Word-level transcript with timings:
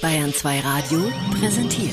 Bayern 0.00 0.32
2 0.32 0.60
Radio 0.60 1.00
präsentiert. 1.32 1.92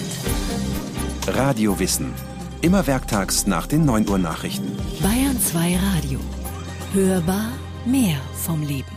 Radiowissen. 1.27 2.13
Immer 2.61 2.85
werktags 2.85 3.47
nach 3.47 3.65
den 3.65 3.85
9 3.85 4.07
Uhr 4.07 4.19
Nachrichten. 4.19 4.77
Bayern 5.01 5.39
2 5.39 5.77
Radio. 5.77 6.19
Hörbar 6.93 7.51
mehr 7.85 8.17
vom 8.35 8.61
Leben. 8.61 8.95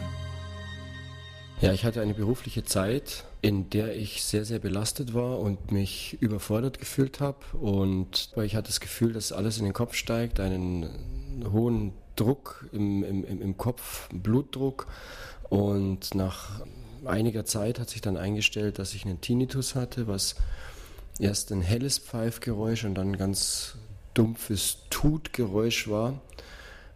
Ja, 1.63 1.73
ich 1.73 1.87
hatte 1.87 2.03
eine 2.03 2.13
berufliche 2.13 2.65
Zeit, 2.65 3.25
in 3.41 3.71
der 3.71 3.97
ich 3.97 4.23
sehr, 4.23 4.45
sehr 4.45 4.59
belastet 4.59 5.15
war 5.15 5.39
und 5.39 5.73
mich 5.73 6.19
überfordert 6.21 6.79
gefühlt 6.79 7.21
habe. 7.21 7.39
Und 7.57 8.35
ich 8.43 8.55
hatte 8.55 8.67
das 8.67 8.81
Gefühl, 8.81 9.15
dass 9.15 9.33
alles 9.33 9.57
in 9.57 9.65
den 9.65 9.73
Kopf 9.73 9.95
steigt, 9.95 10.41
einen 10.41 10.91
hohen 11.53 11.95
Druck 12.17 12.69
im, 12.73 13.03
im, 13.03 13.25
im 13.25 13.57
Kopf, 13.57 14.11
Blutdruck. 14.13 14.89
Und 15.49 16.15
nach 16.15 16.61
einiger 17.07 17.45
Zeit 17.45 17.79
hat 17.79 17.91
sich 17.91 18.01
dann 18.01 18.17
eingestellt, 18.17 18.79
dass 18.79 18.95
ich 18.95 19.05
einen 19.05 19.21
Tinnitus 19.21 19.75
hatte, 19.75 20.07
was 20.07 20.37
erst 21.19 21.53
ein 21.53 21.63
helles 21.63 21.99
Pfeifgeräusch 21.99 22.85
und 22.85 22.95
dann 22.95 23.13
ein 23.13 23.17
ganz 23.17 23.77
dumpfes 24.15 24.79
Tutgeräusch 24.91 25.89
war. 25.89 26.21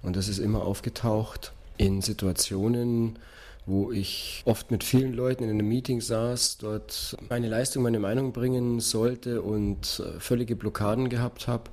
Und 0.02 0.16
das 0.16 0.28
ist 0.28 0.38
immer 0.38 0.62
aufgetaucht 0.62 1.52
in 1.76 2.02
Situationen, 2.02 3.18
wo 3.66 3.92
ich 3.92 4.42
oft 4.46 4.70
mit 4.70 4.82
vielen 4.82 5.12
Leuten 5.12 5.44
in 5.44 5.50
einem 5.50 5.68
Meeting 5.68 6.00
saß, 6.00 6.58
dort 6.58 7.16
meine 7.28 7.48
Leistung, 7.48 7.82
meine 7.82 8.00
Meinung 8.00 8.32
bringen 8.32 8.80
sollte 8.80 9.42
und 9.42 10.00
äh, 10.00 10.18
völlige 10.20 10.56
Blockaden 10.56 11.08
gehabt 11.08 11.46
habe. 11.46 11.64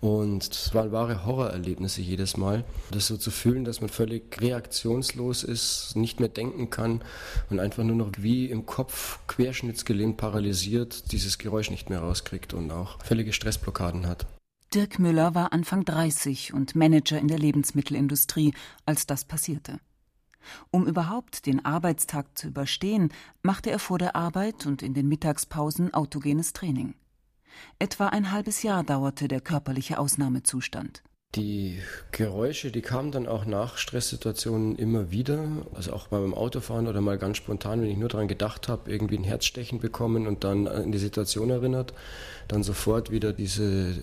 Und 0.00 0.50
es 0.50 0.74
waren 0.74 0.92
wahre 0.92 1.26
Horrorerlebnisse 1.26 2.00
jedes 2.00 2.36
Mal. 2.36 2.64
Das 2.90 3.06
so 3.06 3.18
zu 3.18 3.30
fühlen, 3.30 3.64
dass 3.64 3.80
man 3.80 3.90
völlig 3.90 4.40
reaktionslos 4.40 5.42
ist, 5.42 5.94
nicht 5.94 6.20
mehr 6.20 6.30
denken 6.30 6.70
kann 6.70 7.02
und 7.50 7.60
einfach 7.60 7.84
nur 7.84 7.96
noch 7.96 8.10
wie 8.18 8.46
im 8.46 8.64
Kopf 8.64 9.18
querschnittsgelähmt 9.26 10.16
paralysiert 10.16 11.12
dieses 11.12 11.36
Geräusch 11.36 11.70
nicht 11.70 11.90
mehr 11.90 12.00
rauskriegt 12.00 12.54
und 12.54 12.70
auch 12.70 13.02
völlige 13.04 13.32
Stressblockaden 13.32 14.06
hat. 14.06 14.26
Dirk 14.72 14.98
Müller 14.98 15.34
war 15.34 15.52
Anfang 15.52 15.84
30 15.84 16.54
und 16.54 16.76
Manager 16.76 17.18
in 17.18 17.28
der 17.28 17.38
Lebensmittelindustrie, 17.38 18.54
als 18.86 19.06
das 19.06 19.24
passierte. 19.24 19.80
Um 20.70 20.86
überhaupt 20.86 21.44
den 21.46 21.64
Arbeitstag 21.64 22.38
zu 22.38 22.46
überstehen, 22.46 23.12
machte 23.42 23.70
er 23.70 23.78
vor 23.78 23.98
der 23.98 24.16
Arbeit 24.16 24.66
und 24.66 24.82
in 24.82 24.94
den 24.94 25.08
Mittagspausen 25.08 25.92
autogenes 25.92 26.52
Training. 26.52 26.94
Etwa 27.78 28.08
ein 28.08 28.30
halbes 28.32 28.62
Jahr 28.62 28.84
dauerte 28.84 29.28
der 29.28 29.40
körperliche 29.40 29.98
Ausnahmezustand. 29.98 31.02
Die 31.36 31.78
Geräusche, 32.10 32.72
die 32.72 32.82
kamen 32.82 33.12
dann 33.12 33.28
auch 33.28 33.44
nach 33.44 33.76
Stresssituationen 33.76 34.74
immer 34.74 35.12
wieder. 35.12 35.64
Also 35.74 35.92
auch 35.92 36.08
beim 36.08 36.34
Autofahren 36.34 36.88
oder 36.88 37.00
mal 37.00 37.18
ganz 37.18 37.36
spontan, 37.36 37.80
wenn 37.80 37.90
ich 37.90 37.96
nur 37.96 38.08
daran 38.08 38.26
gedacht 38.26 38.66
habe, 38.66 38.90
irgendwie 38.90 39.16
ein 39.16 39.24
Herzstechen 39.24 39.78
bekommen 39.78 40.26
und 40.26 40.42
dann 40.42 40.66
in 40.66 40.90
die 40.90 40.98
Situation 40.98 41.50
erinnert, 41.50 41.94
dann 42.48 42.64
sofort 42.64 43.12
wieder 43.12 43.32
diese 43.32 44.02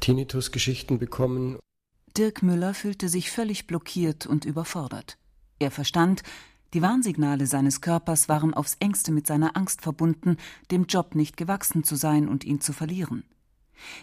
Tinnitus-Geschichten 0.00 0.98
bekommen. 0.98 1.56
Dirk 2.16 2.42
Müller 2.42 2.74
fühlte 2.74 3.08
sich 3.08 3.30
völlig 3.30 3.68
blockiert 3.68 4.26
und 4.26 4.44
überfordert. 4.44 5.18
Er 5.60 5.70
verstand, 5.70 6.22
die 6.74 6.82
Warnsignale 6.82 7.46
seines 7.46 7.80
Körpers 7.80 8.28
waren 8.28 8.54
aufs 8.54 8.76
engste 8.80 9.12
mit 9.12 9.26
seiner 9.26 9.56
Angst 9.56 9.82
verbunden, 9.82 10.36
dem 10.70 10.86
Job 10.86 11.14
nicht 11.14 11.36
gewachsen 11.36 11.84
zu 11.84 11.96
sein 11.96 12.28
und 12.28 12.44
ihn 12.44 12.60
zu 12.60 12.72
verlieren. 12.72 13.24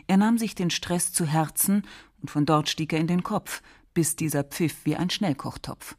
Er 0.07 0.17
nahm 0.17 0.37
sich 0.37 0.55
den 0.55 0.69
Stress 0.69 1.11
zu 1.11 1.25
Herzen 1.25 1.83
und 2.21 2.31
von 2.31 2.45
dort 2.45 2.69
stieg 2.69 2.93
er 2.93 2.99
in 2.99 3.07
den 3.07 3.23
Kopf, 3.23 3.61
bis 3.93 4.15
dieser 4.15 4.43
pfiff 4.43 4.85
wie 4.85 4.95
ein 4.95 5.09
Schnellkochtopf. 5.09 5.95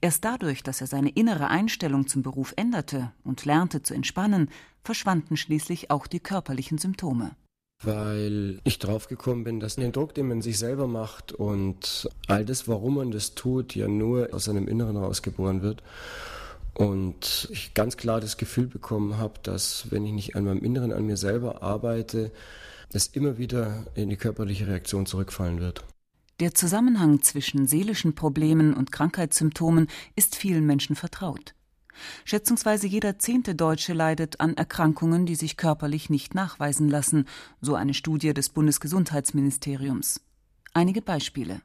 Erst 0.00 0.24
dadurch, 0.24 0.62
dass 0.62 0.80
er 0.80 0.86
seine 0.86 1.10
innere 1.10 1.48
Einstellung 1.48 2.06
zum 2.06 2.22
Beruf 2.22 2.52
änderte 2.56 3.12
und 3.24 3.44
lernte 3.44 3.82
zu 3.82 3.94
entspannen, 3.94 4.50
verschwanden 4.84 5.36
schließlich 5.36 5.90
auch 5.90 6.06
die 6.06 6.20
körperlichen 6.20 6.78
Symptome 6.78 7.34
weil 7.82 8.60
ich 8.64 8.78
draufgekommen 8.78 9.44
bin, 9.44 9.60
dass 9.60 9.76
den 9.76 9.92
Druck, 9.92 10.14
den 10.14 10.28
man 10.28 10.42
sich 10.42 10.58
selber 10.58 10.86
macht 10.86 11.32
und 11.32 12.08
all 12.26 12.44
das, 12.44 12.68
warum 12.68 12.96
man 12.96 13.10
das 13.10 13.34
tut, 13.34 13.74
ja 13.74 13.88
nur 13.88 14.28
aus 14.32 14.44
seinem 14.44 14.68
Inneren 14.68 14.96
rausgeboren 14.96 15.62
wird. 15.62 15.82
Und 16.74 17.48
ich 17.50 17.74
ganz 17.74 17.96
klar 17.96 18.20
das 18.20 18.36
Gefühl 18.36 18.66
bekommen 18.66 19.18
habe, 19.18 19.34
dass 19.42 19.90
wenn 19.90 20.04
ich 20.04 20.12
nicht 20.12 20.36
an 20.36 20.44
meinem 20.44 20.62
Inneren, 20.62 20.92
an 20.92 21.06
mir 21.06 21.16
selber 21.16 21.62
arbeite, 21.62 22.30
es 22.92 23.06
immer 23.08 23.38
wieder 23.38 23.86
in 23.94 24.08
die 24.08 24.16
körperliche 24.16 24.66
Reaktion 24.66 25.06
zurückfallen 25.06 25.60
wird. 25.60 25.84
Der 26.40 26.54
Zusammenhang 26.54 27.22
zwischen 27.22 27.66
seelischen 27.66 28.14
Problemen 28.14 28.72
und 28.72 28.92
Krankheitssymptomen 28.92 29.88
ist 30.16 30.36
vielen 30.36 30.64
Menschen 30.64 30.96
vertraut. 30.96 31.54
Schätzungsweise 32.24 32.86
jeder 32.86 33.18
zehnte 33.18 33.54
Deutsche 33.54 33.92
leidet 33.92 34.40
an 34.40 34.54
Erkrankungen, 34.54 35.26
die 35.26 35.34
sich 35.34 35.56
körperlich 35.56 36.10
nicht 36.10 36.34
nachweisen 36.34 36.88
lassen, 36.88 37.26
so 37.60 37.74
eine 37.74 37.94
Studie 37.94 38.34
des 38.34 38.48
Bundesgesundheitsministeriums. 38.48 40.20
Einige 40.72 41.02
Beispiele. 41.02 41.60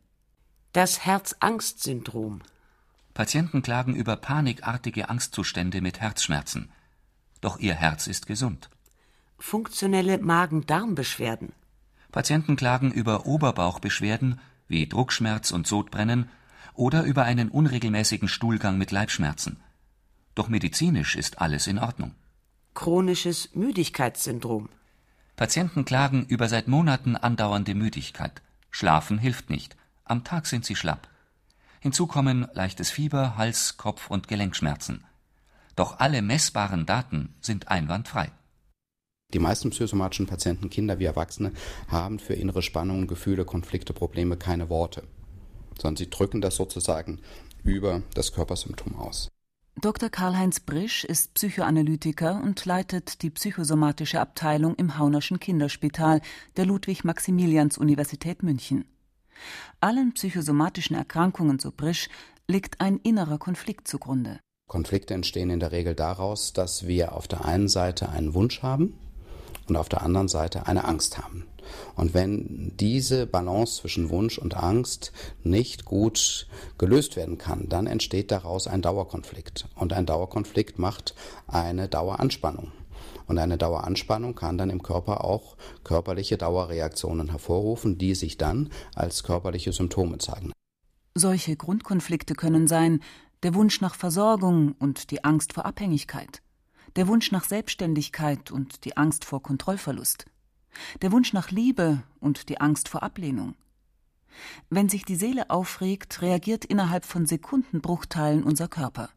Das 0.73 1.05
Herzangst-Syndrom. 1.05 2.41
Patienten 3.13 3.61
klagen 3.61 3.95
über 3.95 4.17
panikartige 4.17 5.09
Angstzustände 5.09 5.79
mit 5.81 6.01
Herzschmerzen. 6.01 6.69
Doch 7.39 7.59
ihr 7.59 7.73
Herz 7.73 8.07
ist 8.07 8.27
gesund. 8.27 8.69
Funktionelle 9.37 10.17
Magen-Darm-Beschwerden. 10.17 11.53
Patienten 12.11 12.55
klagen 12.55 12.91
über 12.91 13.25
Oberbauchbeschwerden 13.25 14.39
wie 14.67 14.87
Druckschmerz 14.87 15.51
und 15.51 15.67
Sodbrennen 15.67 16.29
oder 16.73 17.03
über 17.03 17.23
einen 17.23 17.49
unregelmäßigen 17.49 18.27
Stuhlgang 18.27 18.77
mit 18.77 18.91
Leibschmerzen. 18.91 19.57
Doch 20.35 20.49
medizinisch 20.49 21.15
ist 21.15 21.39
alles 21.39 21.67
in 21.67 21.79
Ordnung. 21.79 22.13
Chronisches 22.73 23.55
Müdigkeitssyndrom. 23.55 24.69
Patienten 25.37 25.85
klagen 25.85 26.25
über 26.25 26.49
seit 26.49 26.67
Monaten 26.67 27.15
andauernde 27.15 27.73
Müdigkeit. 27.73 28.41
Schlafen 28.69 29.17
hilft 29.17 29.49
nicht. 29.49 29.75
Am 30.03 30.23
Tag 30.23 30.45
sind 30.45 30.65
sie 30.65 30.75
schlapp. 30.75 31.07
Hinzu 31.79 32.07
kommen 32.07 32.47
leichtes 32.53 32.91
Fieber, 32.91 33.37
Hals-, 33.37 33.77
Kopf- 33.77 34.09
und 34.09 34.27
Gelenkschmerzen. 34.27 35.05
Doch 35.75 35.99
alle 35.99 36.21
messbaren 36.21 36.85
Daten 36.85 37.33
sind 37.41 37.69
einwandfrei. 37.69 38.31
Die 39.33 39.39
meisten 39.39 39.69
psychosomatischen 39.71 40.27
Patienten, 40.27 40.69
Kinder 40.69 40.99
wie 40.99 41.05
Erwachsene, 41.05 41.51
haben 41.87 42.19
für 42.19 42.33
innere 42.33 42.61
Spannungen, 42.61 43.07
Gefühle, 43.07 43.43
Konflikte, 43.43 43.93
Probleme 43.93 44.37
keine 44.37 44.69
Worte, 44.69 45.03
sondern 45.81 45.97
sie 45.97 46.09
drücken 46.09 46.41
das 46.41 46.55
sozusagen 46.55 47.19
über 47.63 48.03
das 48.13 48.31
Körpersymptom 48.31 48.95
aus. 48.95 49.29
Dr. 49.81 50.09
Karl-Heinz 50.09 50.61
Brisch 50.61 51.03
ist 51.03 51.33
Psychoanalytiker 51.33 52.41
und 52.41 52.63
leitet 52.65 53.21
die 53.21 53.29
psychosomatische 53.29 54.21
Abteilung 54.21 54.73
im 54.75 54.97
Haunerschen 54.97 55.37
Kinderspital 55.37 56.21
der 56.55 56.65
Ludwig-Maximilians-Universität 56.65 58.41
München. 58.41 58.85
Allen 59.81 60.13
psychosomatischen 60.13 60.95
Erkrankungen, 60.95 61.59
so 61.59 61.73
Brisch, 61.75 62.07
liegt 62.47 62.79
ein 62.79 62.99
innerer 62.99 63.37
Konflikt 63.37 63.89
zugrunde. 63.89 64.39
Konflikte 64.67 65.13
entstehen 65.13 65.49
in 65.49 65.59
der 65.59 65.73
Regel 65.73 65.93
daraus, 65.93 66.53
dass 66.53 66.87
wir 66.87 67.13
auf 67.13 67.27
der 67.27 67.43
einen 67.43 67.67
Seite 67.67 68.09
einen 68.09 68.33
Wunsch 68.33 68.63
haben 68.63 68.97
und 69.67 69.75
auf 69.75 69.89
der 69.89 70.01
anderen 70.01 70.27
Seite 70.27 70.67
eine 70.67 70.85
Angst 70.85 71.17
haben. 71.17 71.45
Und 71.95 72.13
wenn 72.13 72.73
diese 72.77 73.25
Balance 73.25 73.81
zwischen 73.81 74.09
Wunsch 74.09 74.37
und 74.37 74.55
Angst 74.55 75.11
nicht 75.43 75.85
gut 75.85 76.47
gelöst 76.77 77.15
werden 77.15 77.37
kann, 77.37 77.69
dann 77.69 77.87
entsteht 77.87 78.31
daraus 78.31 78.67
ein 78.67 78.81
Dauerkonflikt. 78.81 79.67
Und 79.75 79.93
ein 79.93 80.05
Dauerkonflikt 80.05 80.77
macht 80.77 81.15
eine 81.47 81.87
Daueranspannung. 81.87 82.71
Und 83.27 83.39
eine 83.39 83.57
Daueranspannung 83.57 84.35
kann 84.35 84.57
dann 84.57 84.69
im 84.69 84.83
Körper 84.83 85.23
auch 85.23 85.57
körperliche 85.83 86.37
Dauerreaktionen 86.37 87.29
hervorrufen, 87.29 87.97
die 87.97 88.13
sich 88.13 88.37
dann 88.37 88.69
als 88.93 89.23
körperliche 89.23 89.71
Symptome 89.71 90.19
zeigen. 90.19 90.51
Solche 91.15 91.55
Grundkonflikte 91.55 92.35
können 92.35 92.67
sein 92.67 92.99
der 93.43 93.55
Wunsch 93.55 93.81
nach 93.81 93.95
Versorgung 93.95 94.75
und 94.79 95.11
die 95.11 95.23
Angst 95.23 95.53
vor 95.53 95.65
Abhängigkeit, 95.65 96.41
der 96.95 97.07
Wunsch 97.07 97.31
nach 97.31 97.43
Selbstständigkeit 97.43 98.51
und 98.51 98.85
die 98.85 98.97
Angst 98.97 99.25
vor 99.25 99.41
Kontrollverlust, 99.41 100.25
der 101.01 101.11
Wunsch 101.11 101.33
nach 101.33 101.51
Liebe 101.51 102.03
und 102.19 102.49
die 102.49 102.59
Angst 102.59 102.89
vor 102.89 103.03
Ablehnung. 103.03 103.55
Wenn 104.69 104.89
sich 104.89 105.05
die 105.05 105.15
Seele 105.15 105.49
aufregt, 105.49 106.21
reagiert 106.21 106.65
innerhalb 106.65 107.05
von 107.05 107.25
Sekundenbruchteilen 107.25 108.43
unser 108.43 108.67
Körper. 108.67 109.09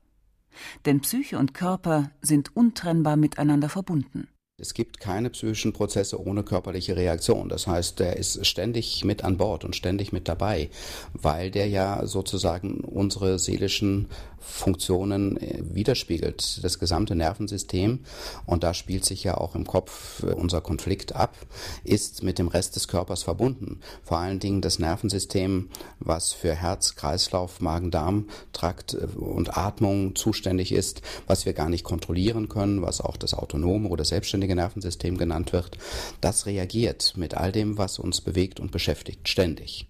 Denn 0.86 1.00
Psyche 1.00 1.38
und 1.38 1.54
Körper 1.54 2.10
sind 2.20 2.56
untrennbar 2.56 3.16
miteinander 3.16 3.68
verbunden. 3.68 4.28
Es 4.60 4.74
gibt 4.74 4.98
keine 4.98 5.30
psychischen 5.30 5.72
Prozesse 5.72 6.20
ohne 6.20 6.42
körperliche 6.42 6.96
Reaktion. 6.96 7.48
Das 7.48 7.68
heißt, 7.68 8.00
der 8.00 8.16
ist 8.16 8.44
ständig 8.44 9.04
mit 9.04 9.22
an 9.22 9.36
Bord 9.36 9.64
und 9.64 9.76
ständig 9.76 10.12
mit 10.12 10.26
dabei, 10.26 10.70
weil 11.12 11.52
der 11.52 11.68
ja 11.68 12.04
sozusagen 12.06 12.80
unsere 12.80 13.38
seelischen 13.38 14.08
Funktionen 14.40 15.36
äh, 15.36 15.62
widerspiegelt, 15.62 16.62
das 16.62 16.78
gesamte 16.78 17.14
Nervensystem. 17.14 18.00
Und 18.46 18.64
da 18.64 18.74
spielt 18.74 19.04
sich 19.04 19.24
ja 19.24 19.36
auch 19.36 19.54
im 19.54 19.66
Kopf 19.66 20.22
äh, 20.22 20.32
unser 20.32 20.60
Konflikt 20.60 21.14
ab, 21.14 21.36
ist 21.84 22.22
mit 22.22 22.38
dem 22.38 22.48
Rest 22.48 22.76
des 22.76 22.88
Körpers 22.88 23.22
verbunden. 23.22 23.80
Vor 24.02 24.18
allen 24.18 24.40
Dingen 24.40 24.60
das 24.60 24.78
Nervensystem, 24.78 25.70
was 25.98 26.32
für 26.32 26.54
Herz, 26.54 26.94
Kreislauf, 26.94 27.60
Magen-Darm-Trakt 27.60 28.94
äh, 28.94 29.18
und 29.18 29.56
Atmung 29.56 30.14
zuständig 30.14 30.72
ist, 30.72 31.02
was 31.26 31.46
wir 31.46 31.52
gar 31.52 31.68
nicht 31.68 31.84
kontrollieren 31.84 32.48
können, 32.48 32.82
was 32.82 33.00
auch 33.00 33.16
das 33.16 33.34
autonome 33.34 33.88
oder 33.88 34.04
selbstständige 34.04 34.54
Nervensystem 34.54 35.16
genannt 35.16 35.52
wird, 35.52 35.78
das 36.20 36.46
reagiert 36.46 37.14
mit 37.16 37.34
all 37.34 37.52
dem, 37.52 37.78
was 37.78 37.98
uns 37.98 38.20
bewegt 38.20 38.60
und 38.60 38.70
beschäftigt, 38.70 39.28
ständig. 39.28 39.88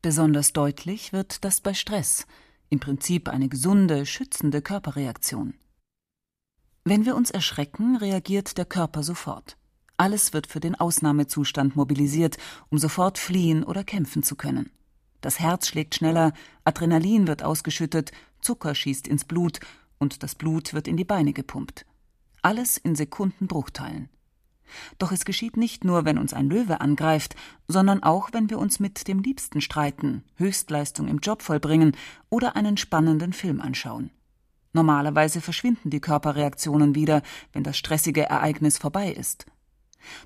Besonders 0.00 0.52
deutlich 0.52 1.12
wird 1.12 1.44
das 1.44 1.60
bei 1.60 1.74
Stress, 1.74 2.26
im 2.70 2.80
Prinzip 2.80 3.28
eine 3.28 3.48
gesunde, 3.48 4.06
schützende 4.06 4.62
Körperreaktion. 4.62 5.54
Wenn 6.84 7.04
wir 7.04 7.16
uns 7.16 7.30
erschrecken, 7.30 7.96
reagiert 7.96 8.56
der 8.56 8.64
Körper 8.64 9.02
sofort. 9.02 9.56
Alles 9.96 10.32
wird 10.32 10.46
für 10.46 10.60
den 10.60 10.74
Ausnahmezustand 10.74 11.76
mobilisiert, 11.76 12.38
um 12.70 12.78
sofort 12.78 13.18
fliehen 13.18 13.64
oder 13.64 13.84
kämpfen 13.84 14.22
zu 14.22 14.36
können. 14.36 14.70
Das 15.20 15.40
Herz 15.40 15.66
schlägt 15.66 15.96
schneller, 15.96 16.32
Adrenalin 16.64 17.26
wird 17.26 17.42
ausgeschüttet, 17.42 18.12
Zucker 18.40 18.74
schießt 18.74 19.08
ins 19.08 19.24
Blut 19.24 19.58
und 19.98 20.22
das 20.22 20.36
Blut 20.36 20.72
wird 20.72 20.86
in 20.86 20.96
die 20.96 21.04
Beine 21.04 21.32
gepumpt. 21.32 21.84
Alles 22.42 22.76
in 22.76 22.94
Sekundenbruchteilen. 22.94 24.08
Doch 24.98 25.12
es 25.12 25.24
geschieht 25.24 25.56
nicht 25.56 25.84
nur, 25.84 26.04
wenn 26.04 26.18
uns 26.18 26.34
ein 26.34 26.48
Löwe 26.48 26.80
angreift, 26.80 27.36
sondern 27.66 28.02
auch, 28.02 28.30
wenn 28.32 28.50
wir 28.50 28.58
uns 28.58 28.80
mit 28.80 29.08
dem 29.08 29.20
Liebsten 29.20 29.60
streiten, 29.60 30.24
Höchstleistung 30.36 31.08
im 31.08 31.18
Job 31.18 31.42
vollbringen 31.42 31.96
oder 32.30 32.56
einen 32.56 32.76
spannenden 32.76 33.32
Film 33.32 33.60
anschauen. 33.60 34.10
Normalerweise 34.72 35.40
verschwinden 35.40 35.90
die 35.90 36.00
Körperreaktionen 36.00 36.94
wieder, 36.94 37.22
wenn 37.52 37.64
das 37.64 37.76
stressige 37.76 38.24
Ereignis 38.24 38.78
vorbei 38.78 39.12
ist. 39.12 39.46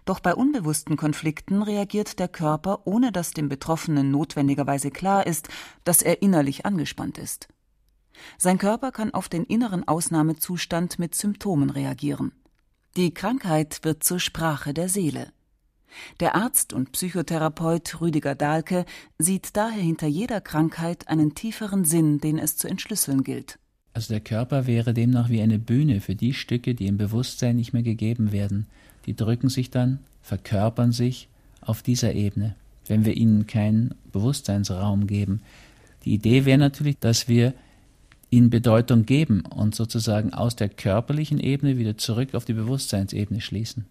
Doch 0.05 0.21
bei 0.21 0.35
unbewussten 0.35 0.97
Konflikten 0.97 1.63
reagiert 1.63 2.19
der 2.19 2.29
Körper, 2.29 2.87
ohne 2.87 3.13
dass 3.13 3.33
dem 3.33 3.49
Betroffenen 3.49 4.11
notwendigerweise 4.11 4.91
klar 4.91 5.27
ist, 5.27 5.49
dass 5.85 6.03
er 6.03 6.23
innerlich 6.23 6.67
angespannt 6.67 7.19
ist. 7.19 7.49
Sein 8.37 8.59
Körper 8.59 8.93
kann 8.93 9.15
auf 9.15 9.29
den 9.29 9.45
inneren 9.45 9.87
Ausnahmezustand 9.89 10.99
mit 10.99 11.15
Symptomen 11.15 11.71
reagieren. 11.71 12.33
Die 12.97 13.15
Krankheit 13.15 13.81
wird 13.85 14.05
zur 14.05 14.21
Sprache 14.21 14.75
der 14.75 14.91
Seele. 14.91 15.29
Der 16.21 16.35
Arzt 16.35 16.75
und 16.75 16.93
Psychotherapeut 16.93 18.03
Rüdiger 18.03 18.35
Dahlke 18.35 18.85
sieht 19.19 19.57
daher 19.57 19.83
hinter 19.83 20.07
jeder 20.07 20.43
Krankheit 20.43 21.09
einen 21.09 21.35
tieferen 21.35 21.87
Sinn, 21.87 22.19
den 22.19 22.39
es 22.39 22.59
zu 22.59 22.69
entschlüsseln 22.69 23.25
gilt. 23.25 23.59
Also 23.95 24.13
der 24.13 24.21
Körper 24.21 24.67
wäre 24.67 24.93
demnach 24.93 25.31
wie 25.31 25.41
eine 25.41 25.59
Bühne 25.59 26.01
für 26.01 26.15
die 26.15 26.35
Stücke, 26.35 26.75
die 26.75 26.87
im 26.87 26.99
Bewusstsein 26.99 27.57
nicht 27.57 27.73
mehr 27.73 27.83
gegeben 27.83 28.31
werden. 28.31 28.67
Die 29.07 29.17
drücken 29.17 29.49
sich 29.49 29.71
dann, 29.71 30.01
verkörpern 30.21 30.93
sich 30.93 31.29
auf 31.63 31.83
dieser 31.83 32.13
Ebene, 32.13 32.57
wenn 32.87 33.07
wir 33.07 33.17
ihnen 33.17 33.47
keinen 33.47 33.95
Bewusstseinsraum 34.13 35.07
geben. 35.07 35.41
Die 36.05 36.13
Idee 36.13 36.45
wäre 36.45 36.59
natürlich, 36.59 36.99
dass 36.99 37.27
wir 37.27 37.55
ihnen 38.33 38.51
Bedeutung 38.51 39.05
geben 39.05 39.43
und 39.45 39.75
sozusagen 39.75 40.33
aus 40.33 40.57
der 40.57 40.69
körperlichen 40.69 41.39
Ebene 41.39 41.79
wieder 41.79 41.99
zurück 41.99 42.35
auf 42.35 42.45
die 42.45 42.55
Bewusstseinsebene 42.55 43.41
schließen. 43.41 43.87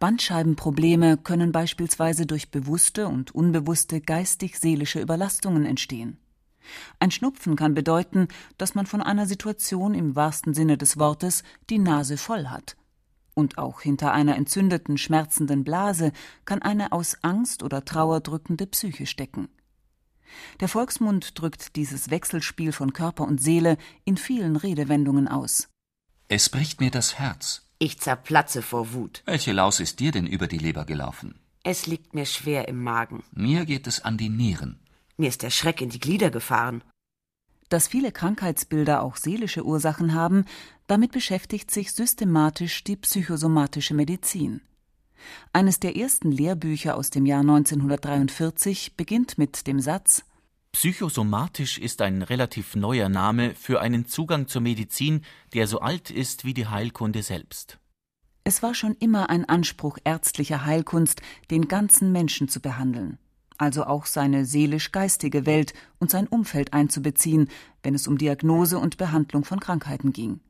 Bandscheibenprobleme 0.00 1.18
können 1.18 1.52
beispielsweise 1.52 2.26
durch 2.26 2.50
bewusste 2.50 3.06
und 3.06 3.34
unbewusste 3.34 4.00
geistig-seelische 4.00 5.00
Überlastungen 5.00 5.66
entstehen. 5.66 6.18
Ein 6.98 7.10
Schnupfen 7.10 7.54
kann 7.54 7.74
bedeuten, 7.74 8.28
dass 8.58 8.74
man 8.74 8.86
von 8.86 9.02
einer 9.02 9.26
Situation 9.26 9.94
im 9.94 10.16
wahrsten 10.16 10.54
Sinne 10.54 10.76
des 10.76 10.98
Wortes 10.98 11.42
die 11.68 11.78
Nase 11.78 12.16
voll 12.16 12.46
hat. 12.46 12.76
Und 13.34 13.58
auch 13.58 13.82
hinter 13.82 14.12
einer 14.12 14.36
entzündeten, 14.36 14.98
schmerzenden 14.98 15.64
Blase 15.64 16.12
kann 16.44 16.62
eine 16.62 16.92
aus 16.92 17.18
Angst 17.22 17.62
oder 17.62 17.84
Trauer 17.84 18.20
drückende 18.20 18.66
Psyche 18.66 19.06
stecken. 19.06 19.48
Der 20.60 20.68
Volksmund 20.68 21.38
drückt 21.38 21.76
dieses 21.76 22.10
Wechselspiel 22.10 22.72
von 22.72 22.92
Körper 22.92 23.24
und 23.24 23.40
Seele 23.42 23.76
in 24.04 24.16
vielen 24.16 24.56
Redewendungen 24.56 25.28
aus. 25.28 25.68
Es 26.28 26.48
bricht 26.48 26.80
mir 26.80 26.90
das 26.90 27.18
Herz. 27.18 27.66
Ich 27.78 27.98
zerplatze 27.98 28.62
vor 28.62 28.92
Wut. 28.92 29.22
Welche 29.26 29.52
Laus 29.52 29.80
ist 29.80 30.00
dir 30.00 30.12
denn 30.12 30.26
über 30.26 30.46
die 30.46 30.58
Leber 30.58 30.84
gelaufen? 30.84 31.40
Es 31.62 31.86
liegt 31.86 32.14
mir 32.14 32.26
schwer 32.26 32.68
im 32.68 32.82
Magen. 32.82 33.22
Mir 33.32 33.64
geht 33.64 33.86
es 33.86 34.02
an 34.04 34.16
die 34.16 34.28
Nieren. 34.28 34.80
Mir 35.16 35.28
ist 35.28 35.42
der 35.42 35.50
Schreck 35.50 35.80
in 35.80 35.90
die 35.90 36.00
Glieder 36.00 36.30
gefahren. 36.30 36.82
Dass 37.68 37.88
viele 37.88 38.12
Krankheitsbilder 38.12 39.02
auch 39.02 39.16
seelische 39.16 39.64
Ursachen 39.64 40.14
haben, 40.14 40.44
damit 40.86 41.12
beschäftigt 41.12 41.70
sich 41.70 41.92
systematisch 41.92 42.82
die 42.84 42.96
psychosomatische 42.96 43.94
Medizin. 43.94 44.60
Eines 45.52 45.80
der 45.80 45.96
ersten 45.96 46.30
Lehrbücher 46.30 46.96
aus 46.96 47.10
dem 47.10 47.26
Jahr 47.26 47.40
1943 47.40 48.96
beginnt 48.96 49.38
mit 49.38 49.66
dem 49.66 49.80
Satz 49.80 50.24
Psychosomatisch 50.72 51.78
ist 51.78 52.00
ein 52.00 52.22
relativ 52.22 52.76
neuer 52.76 53.08
Name 53.08 53.54
für 53.54 53.80
einen 53.80 54.06
Zugang 54.06 54.46
zur 54.46 54.60
Medizin, 54.62 55.22
der 55.52 55.66
so 55.66 55.80
alt 55.80 56.10
ist 56.10 56.44
wie 56.44 56.54
die 56.54 56.68
Heilkunde 56.68 57.22
selbst. 57.22 57.78
Es 58.44 58.62
war 58.62 58.74
schon 58.74 58.96
immer 59.00 59.30
ein 59.30 59.44
Anspruch 59.44 59.98
ärztlicher 60.04 60.64
Heilkunst, 60.64 61.20
den 61.50 61.68
ganzen 61.68 62.12
Menschen 62.12 62.48
zu 62.48 62.60
behandeln, 62.60 63.18
also 63.58 63.84
auch 63.84 64.06
seine 64.06 64.44
seelisch-geistige 64.46 65.44
Welt 65.44 65.74
und 65.98 66.10
sein 66.10 66.26
Umfeld 66.26 66.72
einzubeziehen, 66.72 67.48
wenn 67.82 67.94
es 67.94 68.06
um 68.06 68.16
Diagnose 68.16 68.78
und 68.78 68.96
Behandlung 68.96 69.44
von 69.44 69.60
Krankheiten 69.60 70.12
ging. 70.12 70.40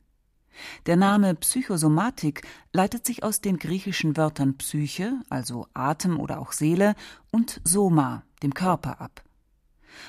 Der 0.87 0.97
Name 0.97 1.35
Psychosomatik 1.35 2.43
leitet 2.73 3.07
sich 3.07 3.23
aus 3.23 3.41
den 3.41 3.59
griechischen 3.59 4.17
Wörtern 4.17 4.57
Psyche, 4.59 5.21
also 5.29 5.67
Atem 5.75 6.19
oder 6.19 6.41
auch 6.41 6.53
Seele, 6.53 6.95
und 7.31 7.61
Soma, 7.65 8.23
dem 8.43 8.55
Körper, 8.55 9.01
ab. 9.01 9.23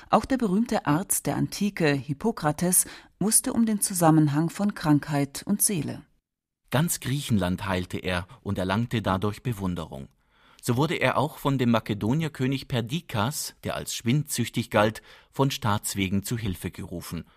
Auch 0.10 0.26
der 0.26 0.38
berühmte 0.38 0.86
Arzt 0.86 1.26
der 1.26 1.36
Antike 1.36 1.88
Hippokrates 1.88 2.86
wusste 3.20 3.54
um 3.54 3.66
den 3.66 3.82
Zusammenhang 3.82 4.50
von 4.50 4.74
Krankheit 4.76 5.44
und 5.46 5.62
Seele. 5.62 6.04
Ganz 6.70 7.00
Griechenland 7.00 7.66
heilte 7.66 7.98
er 7.98 8.28
und 8.42 8.58
erlangte 8.58 9.02
dadurch 9.02 9.44
Bewunderung. 9.44 10.08
So 10.62 10.78
wurde 10.78 10.96
er 10.96 11.18
auch 11.18 11.38
von 11.38 11.58
dem 11.58 11.72
Makedonierkönig 11.72 12.68
Perdikas, 12.68 13.56
der 13.64 13.76
als 13.76 13.96
schwindsüchtig 13.96 14.70
galt, 14.70 15.02
von 15.32 15.50
Staatswegen 15.50 16.24
zu 16.24 16.38
Hilfe 16.38 16.72
gerufen– 16.72 17.26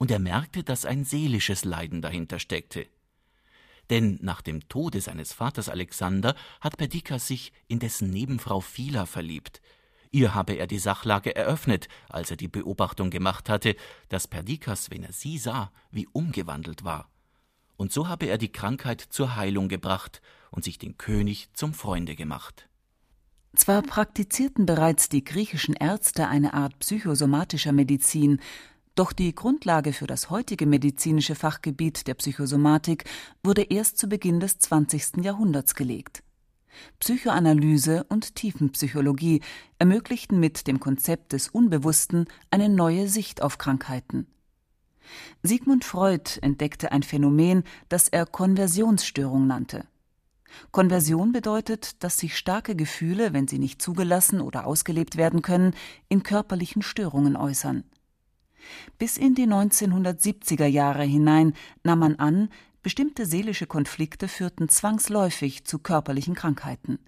und 0.00 0.10
er 0.10 0.18
merkte, 0.18 0.64
dass 0.64 0.86
ein 0.86 1.04
seelisches 1.04 1.66
Leiden 1.66 2.00
dahinter 2.00 2.38
steckte. 2.38 2.86
Denn 3.90 4.18
nach 4.22 4.40
dem 4.40 4.66
Tode 4.66 5.02
seines 5.02 5.34
Vaters 5.34 5.68
Alexander 5.68 6.34
hat 6.62 6.78
Perdikas 6.78 7.26
sich 7.26 7.52
in 7.68 7.80
dessen 7.80 8.08
Nebenfrau 8.08 8.60
Phila 8.60 9.04
verliebt. 9.04 9.60
Ihr 10.10 10.34
habe 10.34 10.54
er 10.54 10.66
die 10.66 10.78
Sachlage 10.78 11.36
eröffnet, 11.36 11.88
als 12.08 12.30
er 12.30 12.38
die 12.38 12.48
Beobachtung 12.48 13.10
gemacht 13.10 13.50
hatte, 13.50 13.76
dass 14.08 14.26
Perdikas, 14.26 14.90
wenn 14.90 15.02
er 15.02 15.12
sie 15.12 15.36
sah, 15.36 15.70
wie 15.90 16.08
umgewandelt 16.12 16.82
war. 16.82 17.10
Und 17.76 17.92
so 17.92 18.08
habe 18.08 18.24
er 18.24 18.38
die 18.38 18.52
Krankheit 18.52 19.02
zur 19.02 19.36
Heilung 19.36 19.68
gebracht 19.68 20.22
und 20.50 20.64
sich 20.64 20.78
den 20.78 20.96
König 20.96 21.50
zum 21.52 21.74
Freunde 21.74 22.16
gemacht. 22.16 22.70
Zwar 23.54 23.82
praktizierten 23.82 24.64
bereits 24.64 25.08
die 25.08 25.24
griechischen 25.24 25.74
Ärzte 25.74 26.28
eine 26.28 26.54
Art 26.54 26.78
psychosomatischer 26.78 27.72
Medizin, 27.72 28.40
doch 28.94 29.12
die 29.12 29.34
Grundlage 29.34 29.92
für 29.92 30.06
das 30.06 30.30
heutige 30.30 30.66
medizinische 30.66 31.34
Fachgebiet 31.34 32.06
der 32.06 32.14
Psychosomatik 32.14 33.04
wurde 33.42 33.62
erst 33.62 33.98
zu 33.98 34.08
Beginn 34.08 34.40
des 34.40 34.58
20. 34.58 35.18
Jahrhunderts 35.22 35.74
gelegt. 35.74 36.22
Psychoanalyse 36.98 38.04
und 38.04 38.34
Tiefenpsychologie 38.34 39.42
ermöglichten 39.78 40.38
mit 40.40 40.66
dem 40.66 40.80
Konzept 40.80 41.32
des 41.32 41.48
Unbewussten 41.48 42.26
eine 42.50 42.68
neue 42.68 43.08
Sicht 43.08 43.42
auf 43.42 43.58
Krankheiten. 43.58 44.26
Sigmund 45.42 45.84
Freud 45.84 46.38
entdeckte 46.42 46.92
ein 46.92 47.02
Phänomen, 47.02 47.64
das 47.88 48.08
er 48.08 48.26
Konversionsstörung 48.26 49.46
nannte. 49.46 49.84
Konversion 50.72 51.32
bedeutet, 51.32 52.02
dass 52.02 52.18
sich 52.18 52.36
starke 52.36 52.74
Gefühle, 52.74 53.32
wenn 53.32 53.48
sie 53.48 53.58
nicht 53.58 53.80
zugelassen 53.80 54.40
oder 54.40 54.66
ausgelebt 54.66 55.16
werden 55.16 55.42
können, 55.42 55.74
in 56.08 56.22
körperlichen 56.22 56.82
Störungen 56.82 57.36
äußern. 57.36 57.84
Bis 58.98 59.16
in 59.16 59.34
die 59.34 59.46
1970er 59.46 60.66
Jahre 60.66 61.04
hinein 61.04 61.54
nahm 61.84 62.00
man 62.00 62.16
an, 62.16 62.48
bestimmte 62.82 63.26
seelische 63.26 63.66
Konflikte 63.66 64.28
führten 64.28 64.68
zwangsläufig 64.68 65.64
zu 65.64 65.78
körperlichen 65.78 66.34
Krankheiten. 66.34 66.98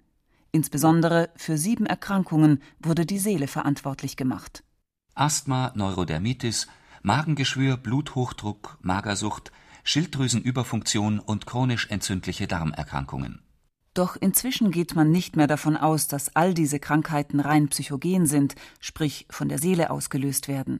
Insbesondere 0.51 1.29
für 1.35 1.57
sieben 1.57 1.85
Erkrankungen 1.85 2.61
wurde 2.79 3.05
die 3.05 3.17
Seele 3.17 3.47
verantwortlich 3.47 4.17
gemacht. 4.17 4.63
Asthma, 5.15 5.71
Neurodermitis, 5.75 6.67
Magengeschwür, 7.01 7.77
Bluthochdruck, 7.77 8.77
Magersucht, 8.81 9.51
Schilddrüsenüberfunktion 9.83 11.19
und 11.19 11.45
chronisch 11.45 11.87
entzündliche 11.89 12.47
Darmerkrankungen. 12.47 13.41
Doch 13.93 14.15
inzwischen 14.15 14.71
geht 14.71 14.95
man 14.95 15.11
nicht 15.11 15.35
mehr 15.35 15.47
davon 15.47 15.77
aus, 15.77 16.07
dass 16.07 16.35
all 16.35 16.53
diese 16.53 16.79
Krankheiten 16.79 17.39
rein 17.39 17.67
psychogen 17.69 18.25
sind, 18.25 18.55
sprich 18.79 19.27
von 19.29 19.49
der 19.49 19.59
Seele 19.59 19.91
ausgelöst 19.91 20.47
werden. 20.47 20.79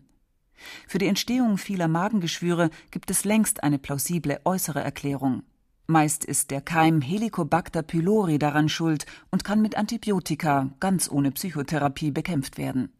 Für 0.87 0.97
die 0.97 1.07
Entstehung 1.07 1.57
vieler 1.57 1.87
Magengeschwüre 1.87 2.69
gibt 2.91 3.11
es 3.11 3.25
längst 3.25 3.63
eine 3.63 3.79
plausible 3.79 4.39
äußere 4.45 4.81
Erklärung. 4.81 5.43
Meist 5.87 6.23
ist 6.23 6.49
der 6.51 6.61
Keim 6.61 7.01
Helicobacter 7.01 7.83
pylori 7.83 8.39
daran 8.39 8.69
schuld 8.69 9.05
und 9.31 9.43
kann 9.43 9.61
mit 9.61 9.75
Antibiotika 9.75 10.69
ganz 10.79 11.11
ohne 11.11 11.31
Psychotherapie 11.31 12.11
bekämpft 12.11 12.57
werden. 12.57 12.93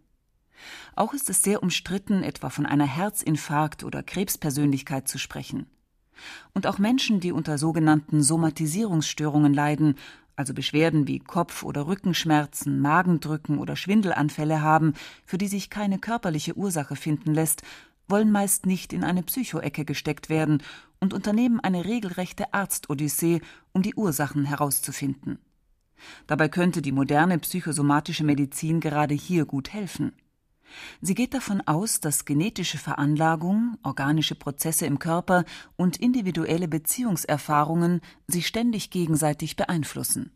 Auch 0.95 1.13
ist 1.13 1.29
es 1.29 1.41
sehr 1.41 1.63
umstritten, 1.63 2.23
etwa 2.23 2.49
von 2.49 2.65
einer 2.65 2.85
Herzinfarkt- 2.87 3.83
oder 3.83 4.03
Krebspersönlichkeit 4.03 5.07
zu 5.07 5.17
sprechen. 5.17 5.67
Und 6.53 6.67
auch 6.67 6.77
Menschen, 6.77 7.19
die 7.19 7.31
unter 7.31 7.57
sogenannten 7.57 8.21
Somatisierungsstörungen 8.21 9.53
leiden, 9.53 9.95
also 10.35 10.53
Beschwerden 10.53 11.07
wie 11.07 11.19
Kopf- 11.19 11.63
oder 11.63 11.87
Rückenschmerzen, 11.87 12.79
Magendrücken 12.79 13.59
oder 13.59 13.75
Schwindelanfälle 13.75 14.61
haben, 14.61 14.93
für 15.25 15.37
die 15.37 15.47
sich 15.47 15.69
keine 15.69 15.99
körperliche 15.99 16.55
Ursache 16.57 16.95
finden 16.95 17.33
lässt, 17.33 17.61
wollen 18.07 18.31
meist 18.31 18.65
nicht 18.65 18.93
in 18.93 19.03
eine 19.03 19.23
Psychoecke 19.23 19.85
gesteckt 19.85 20.29
werden 20.29 20.61
und 20.99 21.13
unternehmen 21.13 21.59
eine 21.59 21.85
regelrechte 21.85 22.53
Arztodyssee, 22.53 23.41
um 23.71 23.81
die 23.81 23.95
Ursachen 23.95 24.45
herauszufinden. 24.45 25.39
Dabei 26.27 26.49
könnte 26.49 26.81
die 26.81 26.91
moderne 26.91 27.39
psychosomatische 27.39 28.23
Medizin 28.23 28.79
gerade 28.79 29.13
hier 29.13 29.45
gut 29.45 29.71
helfen. 29.71 30.13
Sie 31.01 31.15
geht 31.15 31.33
davon 31.33 31.61
aus, 31.61 31.99
dass 31.99 32.25
genetische 32.25 32.77
Veranlagung, 32.77 33.77
organische 33.83 34.35
Prozesse 34.35 34.85
im 34.85 34.99
Körper 34.99 35.45
und 35.75 35.97
individuelle 35.97 36.67
Beziehungserfahrungen 36.67 38.01
sich 38.27 38.47
ständig 38.47 38.89
gegenseitig 38.89 39.55
beeinflussen. 39.55 40.31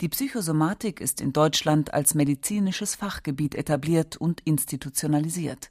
Die 0.00 0.08
Psychosomatik 0.08 1.00
ist 1.00 1.20
in 1.20 1.32
Deutschland 1.32 1.92
als 1.92 2.14
medizinisches 2.14 2.94
Fachgebiet 2.94 3.54
etabliert 3.54 4.16
und 4.16 4.40
institutionalisiert. 4.42 5.70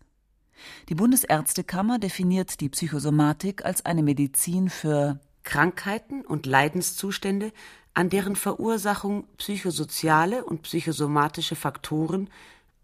Die 0.90 0.96
Bundesärztekammer 0.96 2.00
definiert 2.00 2.62
die 2.62 2.70
Psychosomatik 2.70 3.66
als 3.66 3.86
eine 3.86 4.04
Medizin 4.04 4.70
für 4.70 5.20
Krankheiten 5.44 6.26
und 6.26 6.46
Leidenszustände, 6.46 7.52
an 7.94 8.10
deren 8.10 8.36
Verursachung 8.36 9.28
psychosoziale 9.38 10.44
und 10.44 10.64
psychosomatische 10.64 11.56
Faktoren 11.56 12.30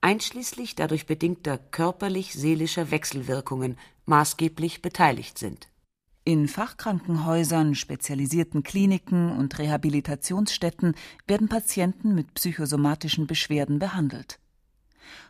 einschließlich 0.01 0.75
dadurch 0.75 1.05
bedingter 1.05 1.57
körperlich-seelischer 1.57 2.91
Wechselwirkungen 2.91 3.77
maßgeblich 4.05 4.81
beteiligt 4.81 5.37
sind. 5.37 5.69
In 6.23 6.47
Fachkrankenhäusern, 6.47 7.73
spezialisierten 7.73 8.61
Kliniken 8.61 9.31
und 9.31 9.57
Rehabilitationsstätten 9.57 10.95
werden 11.25 11.47
Patienten 11.47 12.13
mit 12.13 12.33
psychosomatischen 12.35 13.25
Beschwerden 13.25 13.79
behandelt. 13.79 14.39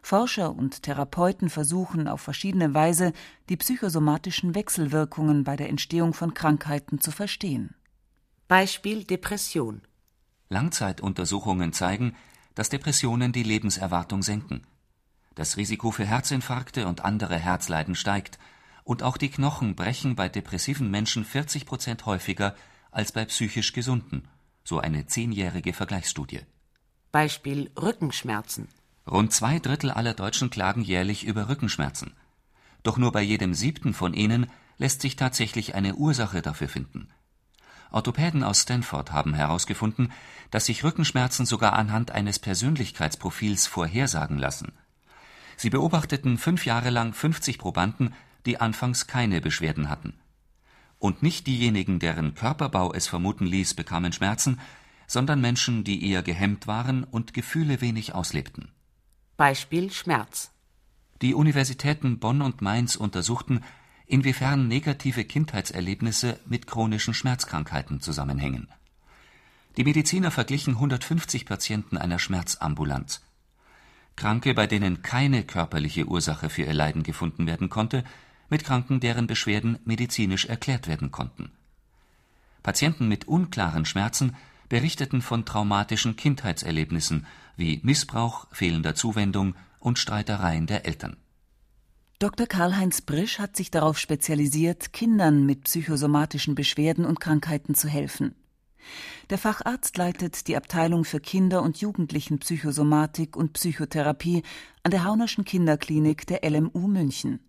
Forscher 0.01 0.53
und 0.53 0.83
Therapeuten 0.83 1.49
versuchen 1.49 2.07
auf 2.07 2.21
verschiedene 2.21 2.73
Weise, 2.73 3.13
die 3.49 3.57
psychosomatischen 3.57 4.53
Wechselwirkungen 4.53 5.43
bei 5.43 5.55
der 5.55 5.69
Entstehung 5.69 6.13
von 6.13 6.33
Krankheiten 6.33 6.99
zu 6.99 7.11
verstehen. 7.11 7.73
Beispiel 8.47 9.05
Depression. 9.05 9.81
Langzeituntersuchungen 10.49 11.71
zeigen, 11.71 12.15
dass 12.55 12.69
Depressionen 12.69 13.31
die 13.31 13.43
Lebenserwartung 13.43 14.23
senken. 14.23 14.63
Das 15.35 15.57
Risiko 15.57 15.91
für 15.91 16.05
Herzinfarkte 16.05 16.87
und 16.87 17.05
andere 17.05 17.37
Herzleiden 17.37 17.95
steigt, 17.95 18.39
und 18.83 19.03
auch 19.03 19.17
die 19.17 19.29
Knochen 19.29 19.75
brechen 19.75 20.15
bei 20.15 20.27
depressiven 20.27 20.89
Menschen 20.89 21.23
40 21.23 21.65
Prozent 21.65 22.05
häufiger 22.05 22.55
als 22.91 23.11
bei 23.11 23.25
psychisch 23.25 23.73
gesunden, 23.73 24.27
so 24.63 24.79
eine 24.79 25.05
zehnjährige 25.07 25.73
Vergleichsstudie. 25.73 26.41
Beispiel 27.11 27.71
Rückenschmerzen. 27.79 28.67
Rund 29.07 29.33
zwei 29.33 29.59
Drittel 29.59 29.91
aller 29.91 30.13
Deutschen 30.13 30.49
klagen 30.49 30.81
jährlich 30.81 31.25
über 31.25 31.49
Rückenschmerzen. 31.49 32.13
Doch 32.83 32.97
nur 32.97 33.11
bei 33.11 33.21
jedem 33.21 33.53
siebten 33.53 33.93
von 33.93 34.13
ihnen 34.13 34.47
lässt 34.77 35.01
sich 35.01 35.15
tatsächlich 35.15 35.75
eine 35.75 35.95
Ursache 35.95 36.41
dafür 36.41 36.67
finden. 36.67 37.07
Orthopäden 37.91 38.43
aus 38.43 38.61
Stanford 38.61 39.11
haben 39.11 39.33
herausgefunden, 39.33 40.11
dass 40.49 40.65
sich 40.65 40.83
Rückenschmerzen 40.83 41.45
sogar 41.45 41.73
anhand 41.73 42.11
eines 42.11 42.39
Persönlichkeitsprofils 42.39 43.67
vorhersagen 43.67 44.37
lassen. 44.37 44.71
Sie 45.57 45.69
beobachteten 45.69 46.37
fünf 46.37 46.65
Jahre 46.65 46.89
lang 46.89 47.13
50 47.13 47.57
Probanden, 47.57 48.13
die 48.45 48.59
anfangs 48.59 49.07
keine 49.07 49.41
Beschwerden 49.41 49.89
hatten. 49.89 50.13
Und 50.97 51.23
nicht 51.23 51.47
diejenigen, 51.47 51.99
deren 51.99 52.35
Körperbau 52.35 52.93
es 52.93 53.07
vermuten 53.07 53.45
ließ, 53.45 53.73
bekamen 53.73 54.13
Schmerzen, 54.13 54.59
sondern 55.07 55.41
Menschen, 55.41 55.83
die 55.83 56.09
eher 56.09 56.23
gehemmt 56.23 56.67
waren 56.67 57.03
und 57.03 57.33
Gefühle 57.33 57.81
wenig 57.81 58.15
auslebten. 58.15 58.71
Beispiel 59.35 59.91
Schmerz. 59.91 60.51
Die 61.21 61.33
Universitäten 61.33 62.19
Bonn 62.19 62.41
und 62.41 62.61
Mainz 62.61 62.95
untersuchten, 62.95 63.61
inwiefern 64.11 64.67
negative 64.67 65.23
Kindheitserlebnisse 65.23 66.37
mit 66.45 66.67
chronischen 66.67 67.13
Schmerzkrankheiten 67.13 68.01
zusammenhängen. 68.01 68.67
Die 69.77 69.85
Mediziner 69.85 70.31
verglichen 70.31 70.73
150 70.73 71.45
Patienten 71.45 71.97
einer 71.97 72.19
Schmerzambulanz. 72.19 73.21
Kranke, 74.17 74.53
bei 74.53 74.67
denen 74.67 75.01
keine 75.01 75.43
körperliche 75.43 76.07
Ursache 76.07 76.49
für 76.49 76.63
ihr 76.63 76.73
Leiden 76.73 77.03
gefunden 77.03 77.47
werden 77.47 77.69
konnte, 77.69 78.03
mit 78.49 78.65
Kranken, 78.65 78.99
deren 78.99 79.27
Beschwerden 79.27 79.79
medizinisch 79.85 80.45
erklärt 80.45 80.89
werden 80.89 81.11
konnten. 81.11 81.51
Patienten 82.63 83.07
mit 83.07 83.29
unklaren 83.29 83.85
Schmerzen 83.85 84.35
berichteten 84.67 85.21
von 85.21 85.45
traumatischen 85.45 86.17
Kindheitserlebnissen 86.17 87.25
wie 87.55 87.79
Missbrauch, 87.83 88.47
fehlender 88.51 88.93
Zuwendung 88.93 89.55
und 89.79 89.99
Streitereien 89.99 90.67
der 90.67 90.85
Eltern. 90.85 91.15
Dr. 92.21 92.45
Karl-Heinz 92.45 93.01
Brisch 93.01 93.39
hat 93.39 93.55
sich 93.55 93.71
darauf 93.71 93.97
spezialisiert, 93.97 94.93
Kindern 94.93 95.43
mit 95.47 95.63
psychosomatischen 95.63 96.53
Beschwerden 96.53 97.03
und 97.03 97.19
Krankheiten 97.19 97.73
zu 97.73 97.87
helfen. 97.87 98.35
Der 99.31 99.39
Facharzt 99.39 99.97
leitet 99.97 100.47
die 100.47 100.55
Abteilung 100.55 101.03
für 101.03 101.19
Kinder- 101.19 101.63
und 101.63 101.81
Jugendlichenpsychosomatik 101.81 103.35
und 103.35 103.53
Psychotherapie 103.53 104.43
an 104.83 104.91
der 104.91 105.03
Haunerschen 105.03 105.45
Kinderklinik 105.45 106.27
der 106.27 106.47
LMU 106.47 106.87
München. 106.87 107.39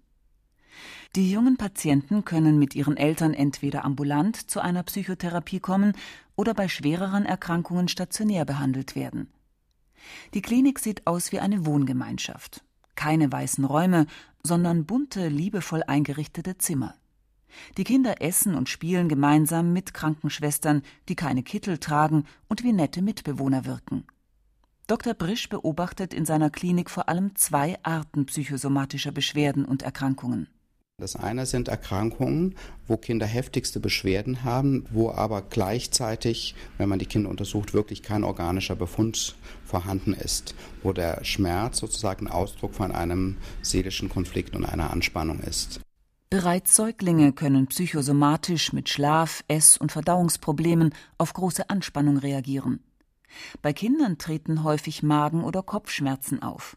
Die 1.16 1.30
jungen 1.30 1.58
Patienten 1.58 2.24
können 2.24 2.58
mit 2.58 2.74
ihren 2.74 2.96
Eltern 2.96 3.34
entweder 3.34 3.84
ambulant 3.84 4.50
zu 4.50 4.58
einer 4.60 4.84
Psychotherapie 4.84 5.60
kommen 5.60 5.92
oder 6.34 6.54
bei 6.54 6.68
schwereren 6.68 7.26
Erkrankungen 7.26 7.88
stationär 7.88 8.46
behandelt 8.46 8.96
werden. 8.96 9.30
Die 10.32 10.40
Klinik 10.40 10.78
sieht 10.78 11.06
aus 11.06 11.30
wie 11.30 11.40
eine 11.40 11.66
Wohngemeinschaft. 11.66 12.64
Keine 12.94 13.30
weißen 13.30 13.64
Räume, 13.64 14.06
sondern 14.42 14.84
bunte, 14.86 15.28
liebevoll 15.28 15.82
eingerichtete 15.82 16.58
Zimmer. 16.58 16.94
Die 17.76 17.84
Kinder 17.84 18.22
essen 18.22 18.54
und 18.54 18.68
spielen 18.68 19.08
gemeinsam 19.08 19.72
mit 19.72 19.94
Krankenschwestern, 19.94 20.82
die 21.08 21.16
keine 21.16 21.42
Kittel 21.42 21.78
tragen 21.78 22.24
und 22.48 22.62
wie 22.62 22.72
nette 22.72 23.02
Mitbewohner 23.02 23.64
wirken. 23.64 24.04
Dr. 24.86 25.14
Brisch 25.14 25.48
beobachtet 25.48 26.12
in 26.12 26.24
seiner 26.24 26.50
Klinik 26.50 26.90
vor 26.90 27.08
allem 27.08 27.36
zwei 27.36 27.78
Arten 27.82 28.26
psychosomatischer 28.26 29.12
Beschwerden 29.12 29.64
und 29.64 29.82
Erkrankungen. 29.82 30.48
Das 31.02 31.16
eine 31.16 31.46
sind 31.46 31.66
Erkrankungen, 31.66 32.54
wo 32.86 32.96
Kinder 32.96 33.26
heftigste 33.26 33.80
Beschwerden 33.80 34.44
haben, 34.44 34.86
wo 34.92 35.10
aber 35.10 35.42
gleichzeitig, 35.42 36.54
wenn 36.78 36.88
man 36.88 37.00
die 37.00 37.06
Kinder 37.06 37.28
untersucht, 37.28 37.74
wirklich 37.74 38.04
kein 38.04 38.22
organischer 38.22 38.76
Befund 38.76 39.34
vorhanden 39.64 40.14
ist, 40.14 40.54
wo 40.84 40.92
der 40.92 41.24
Schmerz 41.24 41.78
sozusagen 41.78 42.28
Ausdruck 42.28 42.76
von 42.76 42.92
einem 42.92 43.38
seelischen 43.62 44.10
Konflikt 44.10 44.54
und 44.54 44.64
einer 44.64 44.92
Anspannung 44.92 45.40
ist. 45.40 45.80
Bereits 46.30 46.76
Säuglinge 46.76 47.32
können 47.32 47.66
psychosomatisch 47.66 48.72
mit 48.72 48.88
Schlaf-, 48.88 49.42
Ess- 49.48 49.78
und 49.78 49.90
Verdauungsproblemen 49.90 50.94
auf 51.18 51.32
große 51.32 51.68
Anspannung 51.68 52.16
reagieren. 52.16 52.78
Bei 53.60 53.72
Kindern 53.72 54.18
treten 54.18 54.62
häufig 54.62 55.02
Magen- 55.02 55.42
oder 55.42 55.64
Kopfschmerzen 55.64 56.42
auf. 56.42 56.76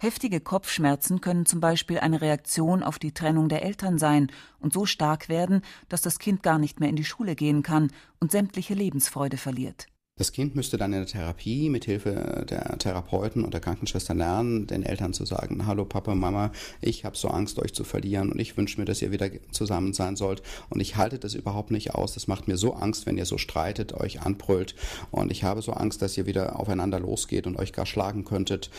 Heftige 0.00 0.40
Kopfschmerzen 0.40 1.20
können 1.20 1.46
zum 1.46 1.60
Beispiel 1.60 1.98
eine 1.98 2.20
Reaktion 2.20 2.82
auf 2.82 2.98
die 2.98 3.12
Trennung 3.12 3.48
der 3.48 3.62
Eltern 3.64 3.98
sein 3.98 4.30
und 4.60 4.72
so 4.72 4.86
stark 4.86 5.28
werden, 5.28 5.62
dass 5.88 6.02
das 6.02 6.18
Kind 6.18 6.42
gar 6.42 6.58
nicht 6.58 6.80
mehr 6.80 6.88
in 6.88 6.96
die 6.96 7.04
Schule 7.04 7.34
gehen 7.34 7.62
kann 7.62 7.90
und 8.20 8.32
sämtliche 8.32 8.74
Lebensfreude 8.74 9.36
verliert. 9.36 9.86
Das 10.16 10.30
Kind 10.30 10.54
müsste 10.54 10.76
dann 10.76 10.92
in 10.92 11.00
der 11.00 11.08
Therapie 11.08 11.68
mit 11.68 11.86
Hilfe 11.86 12.46
der 12.48 12.78
Therapeuten 12.78 13.44
und 13.44 13.52
der 13.52 13.60
Krankenschwester 13.60 14.14
lernen, 14.14 14.68
den 14.68 14.84
Eltern 14.84 15.12
zu 15.12 15.24
sagen, 15.24 15.66
hallo 15.66 15.84
Papa, 15.84 16.14
Mama, 16.14 16.52
ich 16.80 17.04
habe 17.04 17.16
so 17.16 17.26
Angst, 17.26 17.58
euch 17.58 17.74
zu 17.74 17.82
verlieren 17.82 18.30
und 18.30 18.38
ich 18.38 18.56
wünsche 18.56 18.78
mir, 18.78 18.84
dass 18.84 19.02
ihr 19.02 19.10
wieder 19.10 19.28
zusammen 19.50 19.92
sein 19.92 20.14
sollt 20.14 20.42
und 20.70 20.78
ich 20.78 20.94
halte 20.94 21.18
das 21.18 21.34
überhaupt 21.34 21.72
nicht 21.72 21.96
aus. 21.96 22.14
Das 22.14 22.28
macht 22.28 22.46
mir 22.46 22.56
so 22.56 22.74
Angst, 22.74 23.06
wenn 23.06 23.18
ihr 23.18 23.26
so 23.26 23.38
streitet, 23.38 23.92
euch 23.92 24.20
anbrüllt 24.20 24.76
und 25.10 25.32
ich 25.32 25.42
habe 25.42 25.62
so 25.62 25.72
Angst, 25.72 26.00
dass 26.00 26.16
ihr 26.16 26.26
wieder 26.26 26.60
aufeinander 26.60 27.00
losgeht 27.00 27.48
und 27.48 27.56
euch 27.56 27.72
gar 27.72 27.84
schlagen 27.84 28.24
könntet. 28.24 28.70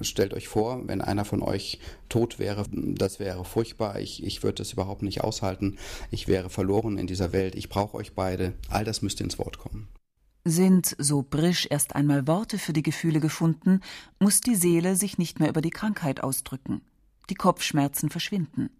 Stellt 0.00 0.34
euch 0.34 0.48
vor, 0.48 0.88
wenn 0.88 1.02
einer 1.02 1.24
von 1.24 1.40
euch 1.40 1.78
tot 2.08 2.40
wäre, 2.40 2.64
das 2.72 3.20
wäre 3.20 3.44
furchtbar. 3.44 4.00
Ich, 4.00 4.24
ich 4.24 4.42
würde 4.42 4.56
das 4.56 4.72
überhaupt 4.72 5.02
nicht 5.02 5.20
aushalten. 5.20 5.78
Ich 6.10 6.26
wäre 6.26 6.50
verloren 6.50 6.98
in 6.98 7.06
dieser 7.06 7.32
Welt. 7.32 7.54
Ich 7.54 7.68
brauche 7.68 7.96
euch 7.96 8.14
beide. 8.14 8.54
All 8.70 8.84
das 8.84 9.02
müsste 9.02 9.22
ins 9.22 9.38
Wort 9.38 9.58
kommen. 9.58 9.86
Sind, 10.44 10.96
so 10.98 11.22
Brisch, 11.22 11.66
erst 11.68 11.94
einmal 11.94 12.26
Worte 12.26 12.58
für 12.58 12.72
die 12.72 12.82
Gefühle 12.82 13.20
gefunden, 13.20 13.80
muss 14.18 14.40
die 14.40 14.54
Seele 14.54 14.96
sich 14.96 15.18
nicht 15.18 15.38
mehr 15.38 15.50
über 15.50 15.60
die 15.60 15.70
Krankheit 15.70 16.22
ausdrücken. 16.22 16.82
die 17.28 17.36
Kopfschmerzen 17.36 18.10
verschwinden. 18.10 18.70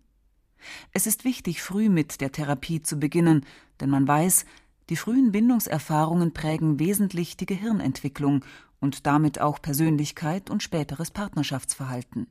Es 0.93 1.07
ist 1.07 1.25
wichtig, 1.25 1.62
früh 1.62 1.88
mit 1.88 2.21
der 2.21 2.33
Therapie 2.33 2.83
zu 2.83 2.99
beginnen, 2.99 3.47
denn 3.81 3.90
man 3.90 4.09
weiß, 4.09 4.45
die 4.88 4.97
frühen 4.97 5.31
Bindungserfahrungen 5.31 6.33
prägen 6.35 6.81
wesentlich 6.81 7.37
die 7.37 7.47
Gehirnentwicklung 7.47 8.45
und 8.81 9.07
damit 9.07 9.40
auch 9.40 9.62
Persönlichkeit 9.62 10.50
und 10.50 10.62
späteres 10.62 11.12
Partnerschaftsverhalten. 11.12 12.26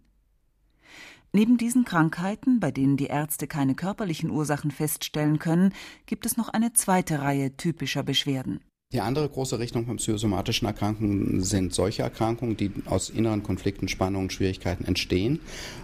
Neben 1.31 1.57
diesen 1.57 1.86
Krankheiten, 1.86 2.59
bei 2.59 2.71
denen 2.71 2.98
die 2.98 3.05
Ärzte 3.05 3.48
keine 3.48 3.75
körperlichen 3.75 4.31
Ursachen 4.31 4.71
feststellen 4.71 5.39
können, 5.39 5.74
gibt 6.05 6.25
es 6.25 6.38
noch 6.38 6.50
eine 6.50 6.74
zweite 6.74 7.21
Reihe 7.21 7.55
typischer 7.55 8.03
Beschwerden. 8.03 8.59
Die 8.91 9.01
andere 9.01 9.29
große 9.29 9.60
Richtung 9.60 9.86
von 9.86 9.98
psychosomatischen 9.98 10.67
Erkrankungen 10.67 11.43
sind 11.43 11.75
solche 11.75 12.01
Erkrankungen, 12.01 12.58
die 12.58 12.72
aus 12.88 13.12
inneren 13.12 13.43
Konflikten, 13.43 13.88
Spannungen, 13.88 14.31
Schwierigkeiten 14.31 14.84
entstehen, 14.84 15.41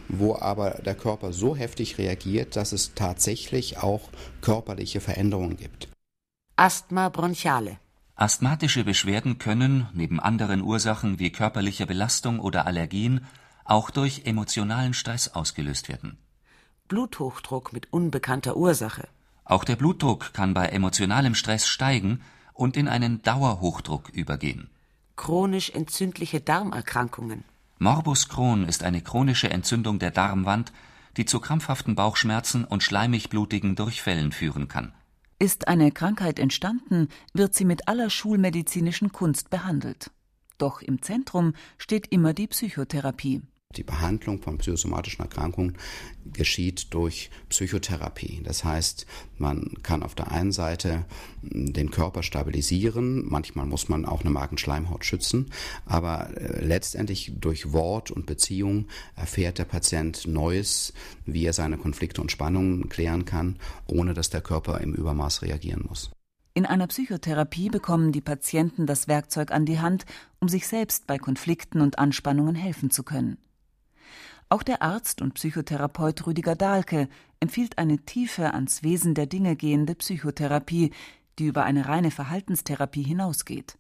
wo 0.08 0.36
aber 0.36 0.82
der 0.84 0.96
Körper 0.96 1.32
so 1.32 1.56
heftig 1.56 2.00
reagiert, 2.00 2.56
dass 2.56 2.72
es 2.72 2.96
tatsächlich 2.96 3.78
auch 3.78 4.10
körperliche 4.42 5.02
Veränderungen 5.02 5.56
gibt. 5.56 5.88
Asthma 6.56 7.10
bronchiale. 7.10 7.78
Asthmatische 8.16 8.84
Beschwerden 8.84 9.38
können, 9.38 9.88
neben 9.94 10.20
anderen 10.20 10.64
Ursachen 10.64 11.20
wie 11.20 11.30
körperlicher 11.30 11.86
Belastung 11.86 12.40
oder 12.40 12.66
Allergien, 12.66 13.28
auch 13.66 13.92
durch 13.92 14.24
emotionalen 14.26 14.96
Stress 14.96 15.28
ausgelöst 15.28 15.90
werden. 15.90 16.18
Bluthochdruck 16.88 17.72
mit 17.72 17.94
unbekannter 17.94 18.58
Ursache. 18.58 19.08
Auch 19.44 19.64
der 19.64 19.76
Blutdruck 19.76 20.34
kann 20.34 20.56
bei 20.56 20.66
emotionalem 20.70 21.36
Stress 21.36 21.68
steigen 21.68 22.22
und 22.56 22.76
in 22.76 22.88
einen 22.88 23.22
Dauerhochdruck 23.22 24.10
übergehen. 24.10 24.72
Chronisch 25.16 25.70
entzündliche 25.70 26.42
Darmerkrankungen. 26.42 27.44
Morbus 27.78 28.28
Crohn 28.30 28.68
ist 28.68 28.84
eine 28.84 29.02
chronische 29.02 29.50
Entzündung 29.50 30.00
der 30.00 30.12
Darmwand, 30.12 30.74
die 31.18 31.26
zu 31.26 31.40
krampfhaften 31.40 31.96
Bauchschmerzen 31.96 32.66
und 32.66 32.82
schleimig-blutigen 32.84 33.76
Durchfällen 33.76 34.32
führen 34.32 34.68
kann. 34.68 34.94
Ist 35.38 35.68
eine 35.68 35.92
Krankheit 35.92 36.40
entstanden, 36.40 37.10
wird 37.34 37.54
sie 37.54 37.66
mit 37.66 37.88
aller 37.88 38.10
schulmedizinischen 38.10 39.12
Kunst 39.12 39.50
behandelt. 39.50 40.12
Doch 40.58 40.82
im 40.82 41.02
Zentrum 41.02 41.54
steht 41.78 42.08
immer 42.08 42.34
die 42.34 42.48
Psychotherapie. 42.48 43.42
Die 43.78 43.84
Behandlung 43.84 44.42
von 44.42 44.58
psychosomatischen 44.58 45.22
Erkrankungen 45.22 45.78
geschieht 46.32 46.94
durch 46.94 47.30
Psychotherapie. 47.50 48.42
Das 48.44 48.64
heißt, 48.64 49.06
man 49.38 49.74
kann 49.84 50.02
auf 50.02 50.16
der 50.16 50.32
einen 50.32 50.52
Seite 50.52 51.06
den 51.42 51.92
Körper 51.92 52.24
stabilisieren, 52.24 53.26
manchmal 53.28 53.66
muss 53.66 53.90
man 53.90 54.06
auch 54.06 54.22
eine 54.22 54.30
Magenschleimhaut 54.30 55.04
schützen, 55.04 55.52
aber 55.86 56.30
äh, 56.38 56.64
letztendlich 56.64 57.34
durch 57.40 57.74
Wort 57.74 58.12
und 58.12 58.26
Beziehung 58.26 58.88
erfährt 59.16 59.60
der 59.60 59.66
Patient 59.66 60.26
Neues, 60.26 60.94
wie 61.26 61.46
er 61.46 61.54
seine 61.54 61.78
Konflikte 61.78 62.22
und 62.22 62.32
Spannungen 62.32 62.90
klären 62.90 63.26
kann, 63.26 63.58
ohne 63.88 64.14
dass 64.14 64.30
der 64.30 64.42
Körper 64.42 64.80
im 64.80 64.94
Übermaß 64.94 65.42
reagieren 65.42 65.84
muss. 65.88 66.12
In 66.54 66.66
einer 66.66 66.88
Psychotherapie 66.88 67.70
bekommen 67.70 68.14
die 68.14 68.22
Patienten 68.22 68.86
das 68.86 69.10
Werkzeug 69.10 69.52
an 69.52 69.66
die 69.66 69.80
Hand, 69.80 70.06
um 70.40 70.48
sich 70.48 70.68
selbst 70.68 71.06
bei 71.06 71.18
Konflikten 71.18 71.82
und 71.82 72.00
Anspannungen 72.00 72.56
helfen 72.56 72.90
zu 72.90 73.04
können. 73.04 73.38
Auch 74.50 74.62
der 74.62 74.82
Arzt 74.84 75.22
und 75.22 75.34
Psychotherapeut 75.34 76.28
Rüdiger 76.28 76.56
Dahlke 76.56 77.10
empfiehlt 77.40 77.78
eine 77.78 78.00
tiefe 78.00 78.54
ans 78.54 78.84
Wesen 78.84 79.16
der 79.16 79.26
Dinge 79.26 79.56
gehende 79.56 79.96
Psychotherapie, 79.96 80.92
die 81.40 81.46
über 81.46 81.64
eine 81.64 81.88
reine 81.88 82.12
Verhaltenstherapie 82.12 83.04
hinausgeht. 83.04 83.78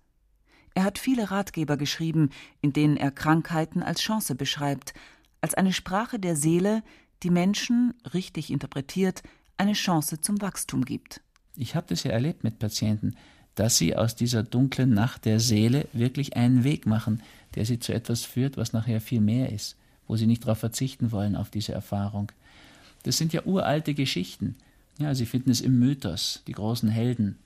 Er 0.73 0.83
hat 0.83 0.97
viele 0.97 1.31
Ratgeber 1.31 1.77
geschrieben, 1.77 2.31
in 2.61 2.73
denen 2.73 2.97
er 2.97 3.11
Krankheiten 3.11 3.83
als 3.83 4.01
Chance 4.01 4.35
beschreibt, 4.35 4.93
als 5.39 5.53
eine 5.53 5.71
Sprache 5.71 6.19
der 6.19 6.35
Seele, 6.35 6.83
die 7.23 7.29
Menschen, 7.29 7.93
richtig 8.13 8.51
interpretiert, 8.51 9.21
eine 9.57 9.73
Chance 9.73 10.19
zum 10.19 10.41
Wachstum 10.41 10.83
gibt. 10.83 11.21
Ich 11.55 11.75
habe 11.75 11.87
das 11.87 12.03
ja 12.03 12.11
erlebt 12.11 12.43
mit 12.43 12.59
Patienten, 12.59 13.15
dass 13.53 13.77
sie 13.77 13.95
aus 13.95 14.15
dieser 14.15 14.43
dunklen 14.43 14.93
Nacht 14.93 15.23
der 15.23 15.39
Seele 15.39 15.87
wirklich 15.93 16.35
einen 16.35 16.65
Weg 16.65 16.87
machen, 16.87 17.21
der 17.53 17.65
sie 17.65 17.79
zu 17.79 17.93
etwas 17.93 18.23
führt, 18.25 18.57
was 18.57 18.73
nachher 18.73 18.99
viel 18.99 19.21
mehr 19.21 19.53
ist 19.53 19.77
wo 20.07 20.15
sie 20.15 20.27
nicht 20.27 20.43
darauf 20.43 20.59
verzichten 20.59 21.11
wollen, 21.11 21.35
auf 21.35 21.49
diese 21.49 21.73
Erfahrung. 21.73 22.31
Das 23.03 23.17
sind 23.17 23.33
ja 23.33 23.43
uralte 23.45 23.93
Geschichten. 23.93 24.55
Ja, 24.97 25.13
sie 25.13 25.25
finden 25.25 25.51
es 25.51 25.61
im 25.61 25.77
Mythos, 25.79 26.41
die 26.47 26.53
großen 26.53 26.89
Helden, 26.89 27.37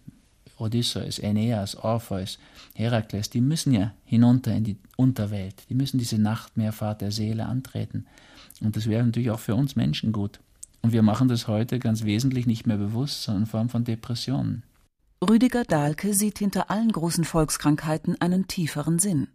Odysseus, 0.60 1.20
Aeneas, 1.20 1.76
Orpheus, 1.76 2.38
Herakles, 2.76 3.30
die 3.30 3.42
müssen 3.42 3.74
ja 3.74 3.94
hinunter 4.06 4.54
in 4.54 4.64
die 4.64 4.78
Unterwelt, 4.98 5.56
die 5.70 5.74
müssen 5.74 5.98
diese 5.98 6.18
Nachtmeerfahrt 6.18 7.02
der 7.02 7.12
Seele 7.12 7.46
antreten. 7.46 8.06
Und 8.62 8.76
das 8.76 8.88
wäre 8.88 9.04
natürlich 9.04 9.32
auch 9.32 9.40
für 9.40 9.56
uns 9.56 9.76
Menschen 9.76 10.12
gut. 10.12 10.40
Und 10.82 10.94
wir 10.94 11.02
machen 11.02 11.28
das 11.28 11.48
heute 11.48 11.80
ganz 11.80 12.04
wesentlich 12.04 12.46
nicht 12.46 12.68
mehr 12.68 12.78
bewusst, 12.78 13.24
sondern 13.24 13.44
in 13.44 13.48
Form 13.48 13.70
von 13.70 13.84
Depressionen. 13.84 14.64
Rüdiger 15.28 15.64
Dahlke 15.64 16.14
sieht 16.14 16.40
hinter 16.40 16.72
allen 16.72 16.92
großen 16.92 17.26
Volkskrankheiten 17.26 18.20
einen 18.22 18.48
tieferen 18.48 19.00
Sinn. 19.00 19.28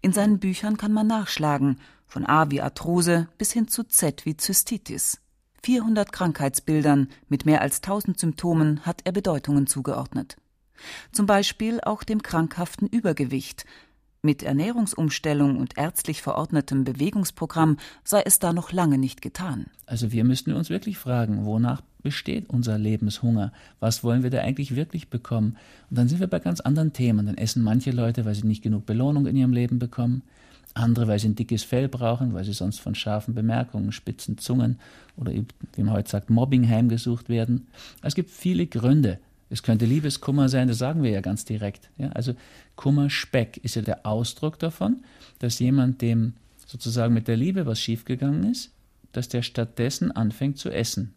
In 0.00 0.12
seinen 0.12 0.38
Büchern 0.38 0.76
kann 0.76 0.92
man 0.92 1.06
nachschlagen, 1.06 1.80
von 2.06 2.26
A 2.26 2.50
wie 2.50 2.60
Arthrose 2.60 3.28
bis 3.38 3.52
hin 3.52 3.68
zu 3.68 3.84
Z 3.84 4.24
wie 4.24 4.36
Zystitis. 4.36 5.20
400 5.62 6.12
Krankheitsbildern 6.12 7.08
mit 7.28 7.46
mehr 7.46 7.62
als 7.62 7.76
1000 7.76 8.18
Symptomen 8.18 8.84
hat 8.84 9.00
er 9.04 9.12
Bedeutungen 9.12 9.66
zugeordnet. 9.66 10.36
Zum 11.12 11.26
Beispiel 11.26 11.80
auch 11.80 12.02
dem 12.02 12.22
krankhaften 12.22 12.88
Übergewicht. 12.88 13.64
Mit 14.24 14.42
Ernährungsumstellung 14.42 15.58
und 15.58 15.76
ärztlich 15.76 16.22
verordnetem 16.22 16.84
Bewegungsprogramm 16.84 17.76
sei 18.04 18.22
es 18.24 18.38
da 18.38 18.54
noch 18.54 18.72
lange 18.72 18.96
nicht 18.96 19.20
getan. 19.20 19.66
Also 19.84 20.12
wir 20.12 20.24
müssten 20.24 20.54
uns 20.54 20.70
wirklich 20.70 20.96
fragen, 20.96 21.44
wonach 21.44 21.82
besteht 22.02 22.48
unser 22.48 22.78
Lebenshunger? 22.78 23.52
Was 23.80 24.02
wollen 24.02 24.22
wir 24.22 24.30
da 24.30 24.40
eigentlich 24.40 24.74
wirklich 24.74 25.08
bekommen? 25.10 25.56
Und 25.90 25.98
dann 25.98 26.08
sind 26.08 26.20
wir 26.20 26.26
bei 26.26 26.38
ganz 26.38 26.60
anderen 26.60 26.94
Themen. 26.94 27.26
Dann 27.26 27.36
essen 27.36 27.62
manche 27.62 27.90
Leute, 27.90 28.24
weil 28.24 28.34
sie 28.34 28.46
nicht 28.46 28.62
genug 28.62 28.86
Belohnung 28.86 29.26
in 29.26 29.36
ihrem 29.36 29.52
Leben 29.52 29.78
bekommen 29.78 30.22
andere, 30.74 31.06
weil 31.06 31.18
sie 31.18 31.28
ein 31.28 31.36
dickes 31.36 31.62
Fell 31.62 31.88
brauchen, 31.88 32.34
weil 32.34 32.44
sie 32.44 32.52
sonst 32.52 32.80
von 32.80 32.94
scharfen 32.94 33.34
Bemerkungen, 33.34 33.92
spitzen 33.92 34.38
Zungen 34.38 34.78
oder 35.16 35.32
wie 35.32 35.82
man 35.82 35.94
heute 35.94 36.10
sagt, 36.10 36.30
Mobbing 36.30 36.68
heimgesucht 36.68 37.28
werden. 37.28 37.68
Es 38.02 38.14
gibt 38.14 38.30
viele 38.30 38.66
Gründe. 38.66 39.18
Es 39.50 39.62
könnte 39.62 39.84
Liebeskummer 39.84 40.48
sein, 40.48 40.68
das 40.68 40.78
sagen 40.78 41.02
wir 41.02 41.10
ja 41.10 41.20
ganz 41.20 41.44
direkt. 41.44 41.90
Ja, 41.96 42.08
also 42.10 42.34
Kummerspeck 42.76 43.58
ist 43.58 43.76
ja 43.76 43.82
der 43.82 44.06
Ausdruck 44.06 44.58
davon, 44.58 45.04
dass 45.38 45.58
jemand, 45.58 46.02
dem 46.02 46.34
sozusagen 46.66 47.14
mit 47.14 47.28
der 47.28 47.36
Liebe 47.36 47.66
was 47.66 47.80
schiefgegangen 47.80 48.50
ist, 48.50 48.72
dass 49.12 49.28
der 49.28 49.42
stattdessen 49.42 50.10
anfängt 50.10 50.58
zu 50.58 50.70
essen. 50.70 51.14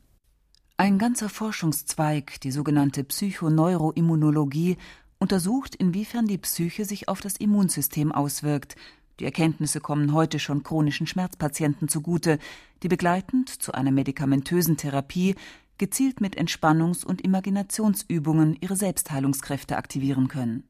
Ein 0.78 1.00
ganzer 1.00 1.30
Forschungszweig, 1.30 2.40
die 2.42 2.52
sogenannte 2.52 3.04
Psychoneuroimmunologie, 3.04 4.78
untersucht, 5.18 5.74
inwiefern 5.74 6.28
die 6.28 6.38
Psyche 6.38 6.86
sich 6.86 7.10
auf 7.10 7.22
das 7.22 7.38
Immunsystem 7.38 8.12
auswirkt, 8.12 8.76
die 9.20 9.26
Erkenntnisse 9.26 9.82
kommen 9.82 10.14
heute 10.14 10.38
schon 10.38 10.62
chronischen 10.62 11.08
Schmerzpatienten 11.08 11.88
zugute, 11.88 12.38
die 12.84 12.88
begleitend 12.88 13.50
zu 13.50 13.72
einer 13.72 13.92
medikamentösen 13.92 14.78
Therapie 14.78 15.36
gezielt 15.78 16.22
mit 16.22 16.38
Entspannungs- 16.38 17.06
und 17.06 17.22
Imaginationsübungen 17.22 18.58
ihre 18.60 18.76
Selbstheilungskräfte 18.76 19.78
aktivieren 19.78 20.28
können. 20.28 20.64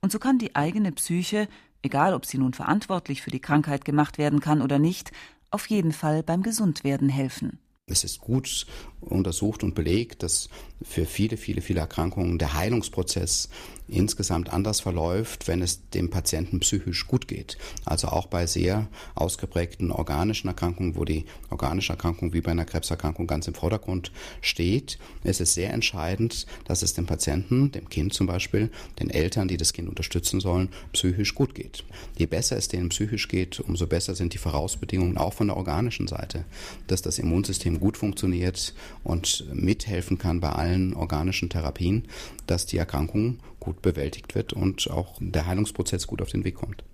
Und 0.00 0.12
so 0.12 0.18
kann 0.18 0.38
die 0.38 0.56
eigene 0.56 0.92
Psyche, 0.92 1.48
egal 1.82 2.14
ob 2.14 2.26
sie 2.26 2.38
nun 2.38 2.54
verantwortlich 2.54 3.22
für 3.22 3.30
die 3.30 3.40
Krankheit 3.40 3.84
gemacht 3.84 4.18
werden 4.18 4.40
kann 4.40 4.62
oder 4.62 4.78
nicht, 4.78 5.12
auf 5.50 5.66
jeden 5.66 5.92
Fall 5.92 6.22
beim 6.22 6.42
Gesundwerden 6.42 7.08
helfen. 7.08 7.58
Es 7.88 8.04
ist 8.04 8.20
gut 8.20 8.66
untersucht 9.00 9.62
und 9.62 9.74
belegt, 9.74 10.22
dass 10.22 10.48
für 10.82 11.06
viele, 11.06 11.36
viele, 11.36 11.60
viele 11.60 11.80
Erkrankungen 11.80 12.38
der 12.38 12.54
Heilungsprozess 12.54 13.48
insgesamt 13.88 14.52
anders 14.52 14.80
verläuft, 14.80 15.48
wenn 15.48 15.62
es 15.62 15.88
dem 15.90 16.10
Patienten 16.10 16.60
psychisch 16.60 17.06
gut 17.06 17.26
geht. 17.26 17.56
Also 17.84 18.08
auch 18.08 18.26
bei 18.26 18.46
sehr 18.46 18.86
ausgeprägten 19.14 19.90
organischen 19.90 20.48
Erkrankungen, 20.48 20.96
wo 20.96 21.04
die 21.04 21.24
organische 21.50 21.94
Erkrankung 21.94 22.32
wie 22.32 22.42
bei 22.42 22.50
einer 22.50 22.66
Krebserkrankung 22.66 23.26
ganz 23.26 23.48
im 23.48 23.54
Vordergrund 23.54 24.12
steht, 24.42 24.98
ist 25.24 25.40
es 25.40 25.54
sehr 25.54 25.72
entscheidend, 25.72 26.46
dass 26.66 26.82
es 26.82 26.92
dem 26.92 27.06
Patienten, 27.06 27.72
dem 27.72 27.88
Kind 27.88 28.12
zum 28.12 28.26
Beispiel, 28.26 28.70
den 29.00 29.10
Eltern, 29.10 29.48
die 29.48 29.56
das 29.56 29.72
Kind 29.72 29.88
unterstützen 29.88 30.40
sollen, 30.40 30.68
psychisch 30.92 31.34
gut 31.34 31.54
geht. 31.54 31.84
Je 32.16 32.26
besser 32.26 32.56
es 32.56 32.68
denen 32.68 32.90
psychisch 32.90 33.28
geht, 33.28 33.58
umso 33.60 33.86
besser 33.86 34.14
sind 34.14 34.34
die 34.34 34.38
Vorausbedingungen 34.38 35.16
auch 35.16 35.32
von 35.32 35.48
der 35.48 35.56
organischen 35.56 36.08
Seite, 36.08 36.44
dass 36.88 37.00
das 37.00 37.18
Immunsystem 37.18 37.77
gut 37.78 37.96
funktioniert 37.96 38.74
und 39.04 39.46
mithelfen 39.52 40.18
kann 40.18 40.40
bei 40.40 40.50
allen 40.50 40.94
organischen 40.94 41.50
Therapien, 41.50 42.08
dass 42.46 42.66
die 42.66 42.78
Erkrankung 42.78 43.38
gut 43.60 43.82
bewältigt 43.82 44.34
wird 44.34 44.52
und 44.52 44.90
auch 44.90 45.16
der 45.20 45.46
Heilungsprozess 45.46 46.06
gut 46.06 46.22
auf 46.22 46.30
den 46.30 46.44
Weg 46.44 46.56
kommt. 46.56 46.84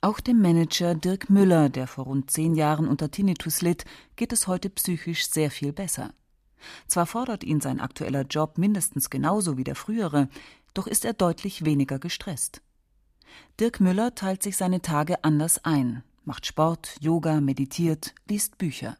Auch 0.00 0.20
dem 0.20 0.42
Manager 0.42 0.94
Dirk 0.94 1.30
Müller, 1.30 1.70
der 1.70 1.86
vor 1.86 2.04
rund 2.04 2.30
zehn 2.30 2.54
Jahren 2.54 2.88
unter 2.88 3.10
Tinnitus 3.10 3.62
litt, 3.62 3.86
geht 4.16 4.32
es 4.34 4.46
heute 4.46 4.68
psychisch 4.68 5.26
sehr 5.30 5.50
viel 5.50 5.72
besser. 5.72 6.12
Zwar 6.86 7.06
fordert 7.06 7.42
ihn 7.42 7.60
sein 7.60 7.80
aktueller 7.80 8.22
Job 8.22 8.58
mindestens 8.58 9.08
genauso 9.08 9.56
wie 9.56 9.64
der 9.64 9.74
frühere, 9.74 10.28
doch 10.74 10.86
ist 10.86 11.04
er 11.04 11.14
deutlich 11.14 11.64
weniger 11.64 11.98
gestresst. 11.98 12.60
Dirk 13.58 13.80
Müller 13.80 14.14
teilt 14.14 14.42
sich 14.42 14.56
seine 14.56 14.82
Tage 14.82 15.24
anders 15.24 15.64
ein. 15.64 16.02
macht 16.24 16.46
Sport, 16.46 16.96
Yoga, 17.00 17.40
meditiert, 17.40 18.14
liest 18.28 18.58
Bücher. 18.58 18.96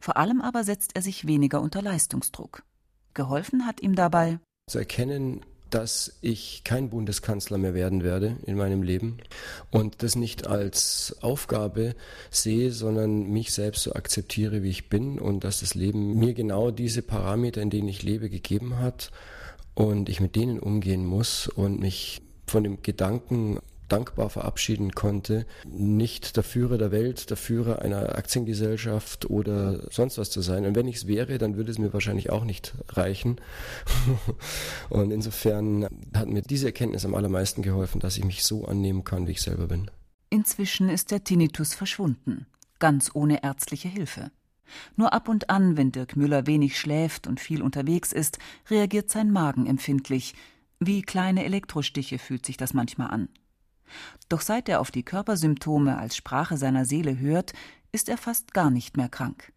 Vor 0.00 0.16
allem 0.16 0.40
aber 0.40 0.64
setzt 0.64 0.96
er 0.96 1.02
sich 1.02 1.26
weniger 1.26 1.60
unter 1.60 1.82
Leistungsdruck. 1.82 2.62
Geholfen 3.14 3.66
hat 3.66 3.80
ihm 3.80 3.94
dabei 3.94 4.38
zu 4.66 4.78
erkennen, 4.78 5.42
dass 5.70 6.12
ich 6.20 6.62
kein 6.64 6.88
Bundeskanzler 6.88 7.58
mehr 7.58 7.74
werden 7.74 8.04
werde 8.04 8.36
in 8.46 8.56
meinem 8.56 8.82
Leben 8.82 9.18
und 9.72 10.02
das 10.02 10.14
nicht 10.14 10.46
als 10.46 11.16
Aufgabe 11.20 11.96
sehe, 12.30 12.70
sondern 12.70 13.30
mich 13.30 13.52
selbst 13.52 13.82
so 13.82 13.92
akzeptiere, 13.92 14.62
wie 14.62 14.70
ich 14.70 14.88
bin 14.88 15.18
und 15.18 15.42
dass 15.42 15.60
das 15.60 15.74
Leben 15.74 16.16
mir 16.16 16.32
genau 16.32 16.70
diese 16.70 17.02
Parameter, 17.02 17.60
in 17.60 17.70
denen 17.70 17.88
ich 17.88 18.04
lebe, 18.04 18.30
gegeben 18.30 18.78
hat 18.78 19.10
und 19.74 20.08
ich 20.08 20.20
mit 20.20 20.36
denen 20.36 20.60
umgehen 20.60 21.04
muss 21.04 21.48
und 21.48 21.80
mich 21.80 22.22
von 22.46 22.62
dem 22.62 22.82
Gedanken 22.82 23.58
dankbar 23.88 24.30
verabschieden 24.30 24.92
konnte, 24.92 25.46
nicht 25.64 26.36
der 26.36 26.42
Führer 26.42 26.78
der 26.78 26.92
Welt, 26.92 27.30
der 27.30 27.36
Führer 27.36 27.82
einer 27.82 28.16
Aktiengesellschaft 28.16 29.28
oder 29.30 29.90
sonst 29.90 30.18
was 30.18 30.30
zu 30.30 30.40
sein. 30.40 30.64
Und 30.64 30.74
wenn 30.74 30.88
ich 30.88 30.96
es 30.96 31.06
wäre, 31.06 31.38
dann 31.38 31.56
würde 31.56 31.70
es 31.70 31.78
mir 31.78 31.92
wahrscheinlich 31.92 32.30
auch 32.30 32.44
nicht 32.44 32.74
reichen. 32.88 33.40
Und 34.90 35.10
insofern 35.10 35.88
hat 36.14 36.28
mir 36.28 36.42
diese 36.42 36.66
Erkenntnis 36.66 37.04
am 37.04 37.14
allermeisten 37.14 37.62
geholfen, 37.62 38.00
dass 38.00 38.16
ich 38.16 38.24
mich 38.24 38.44
so 38.44 38.64
annehmen 38.64 39.04
kann, 39.04 39.26
wie 39.26 39.32
ich 39.32 39.42
selber 39.42 39.66
bin. 39.66 39.90
Inzwischen 40.30 40.88
ist 40.88 41.10
der 41.10 41.22
Tinnitus 41.22 41.74
verschwunden, 41.74 42.46
ganz 42.78 43.10
ohne 43.14 43.42
ärztliche 43.44 43.88
Hilfe. 43.88 44.30
Nur 44.96 45.12
ab 45.12 45.28
und 45.28 45.50
an, 45.50 45.76
wenn 45.76 45.92
Dirk 45.92 46.16
Müller 46.16 46.46
wenig 46.46 46.78
schläft 46.78 47.26
und 47.26 47.40
viel 47.40 47.62
unterwegs 47.62 48.12
ist, 48.12 48.38
reagiert 48.70 49.10
sein 49.10 49.30
Magen 49.30 49.66
empfindlich. 49.66 50.34
Wie 50.80 51.02
kleine 51.02 51.44
Elektrostiche 51.44 52.18
fühlt 52.18 52.44
sich 52.44 52.56
das 52.56 52.74
manchmal 52.74 53.10
an. 53.10 53.28
Doch 54.28 54.40
seit 54.40 54.68
er 54.68 54.80
auf 54.80 54.90
die 54.90 55.04
Körpersymptome 55.04 55.96
als 55.96 56.16
Sprache 56.16 56.56
seiner 56.56 56.84
Seele 56.84 57.18
hört, 57.18 57.52
ist 57.92 58.08
er 58.08 58.18
fast 58.18 58.52
gar 58.52 58.70
nicht 58.70 58.96
mehr 58.96 59.08
krank. 59.08 59.53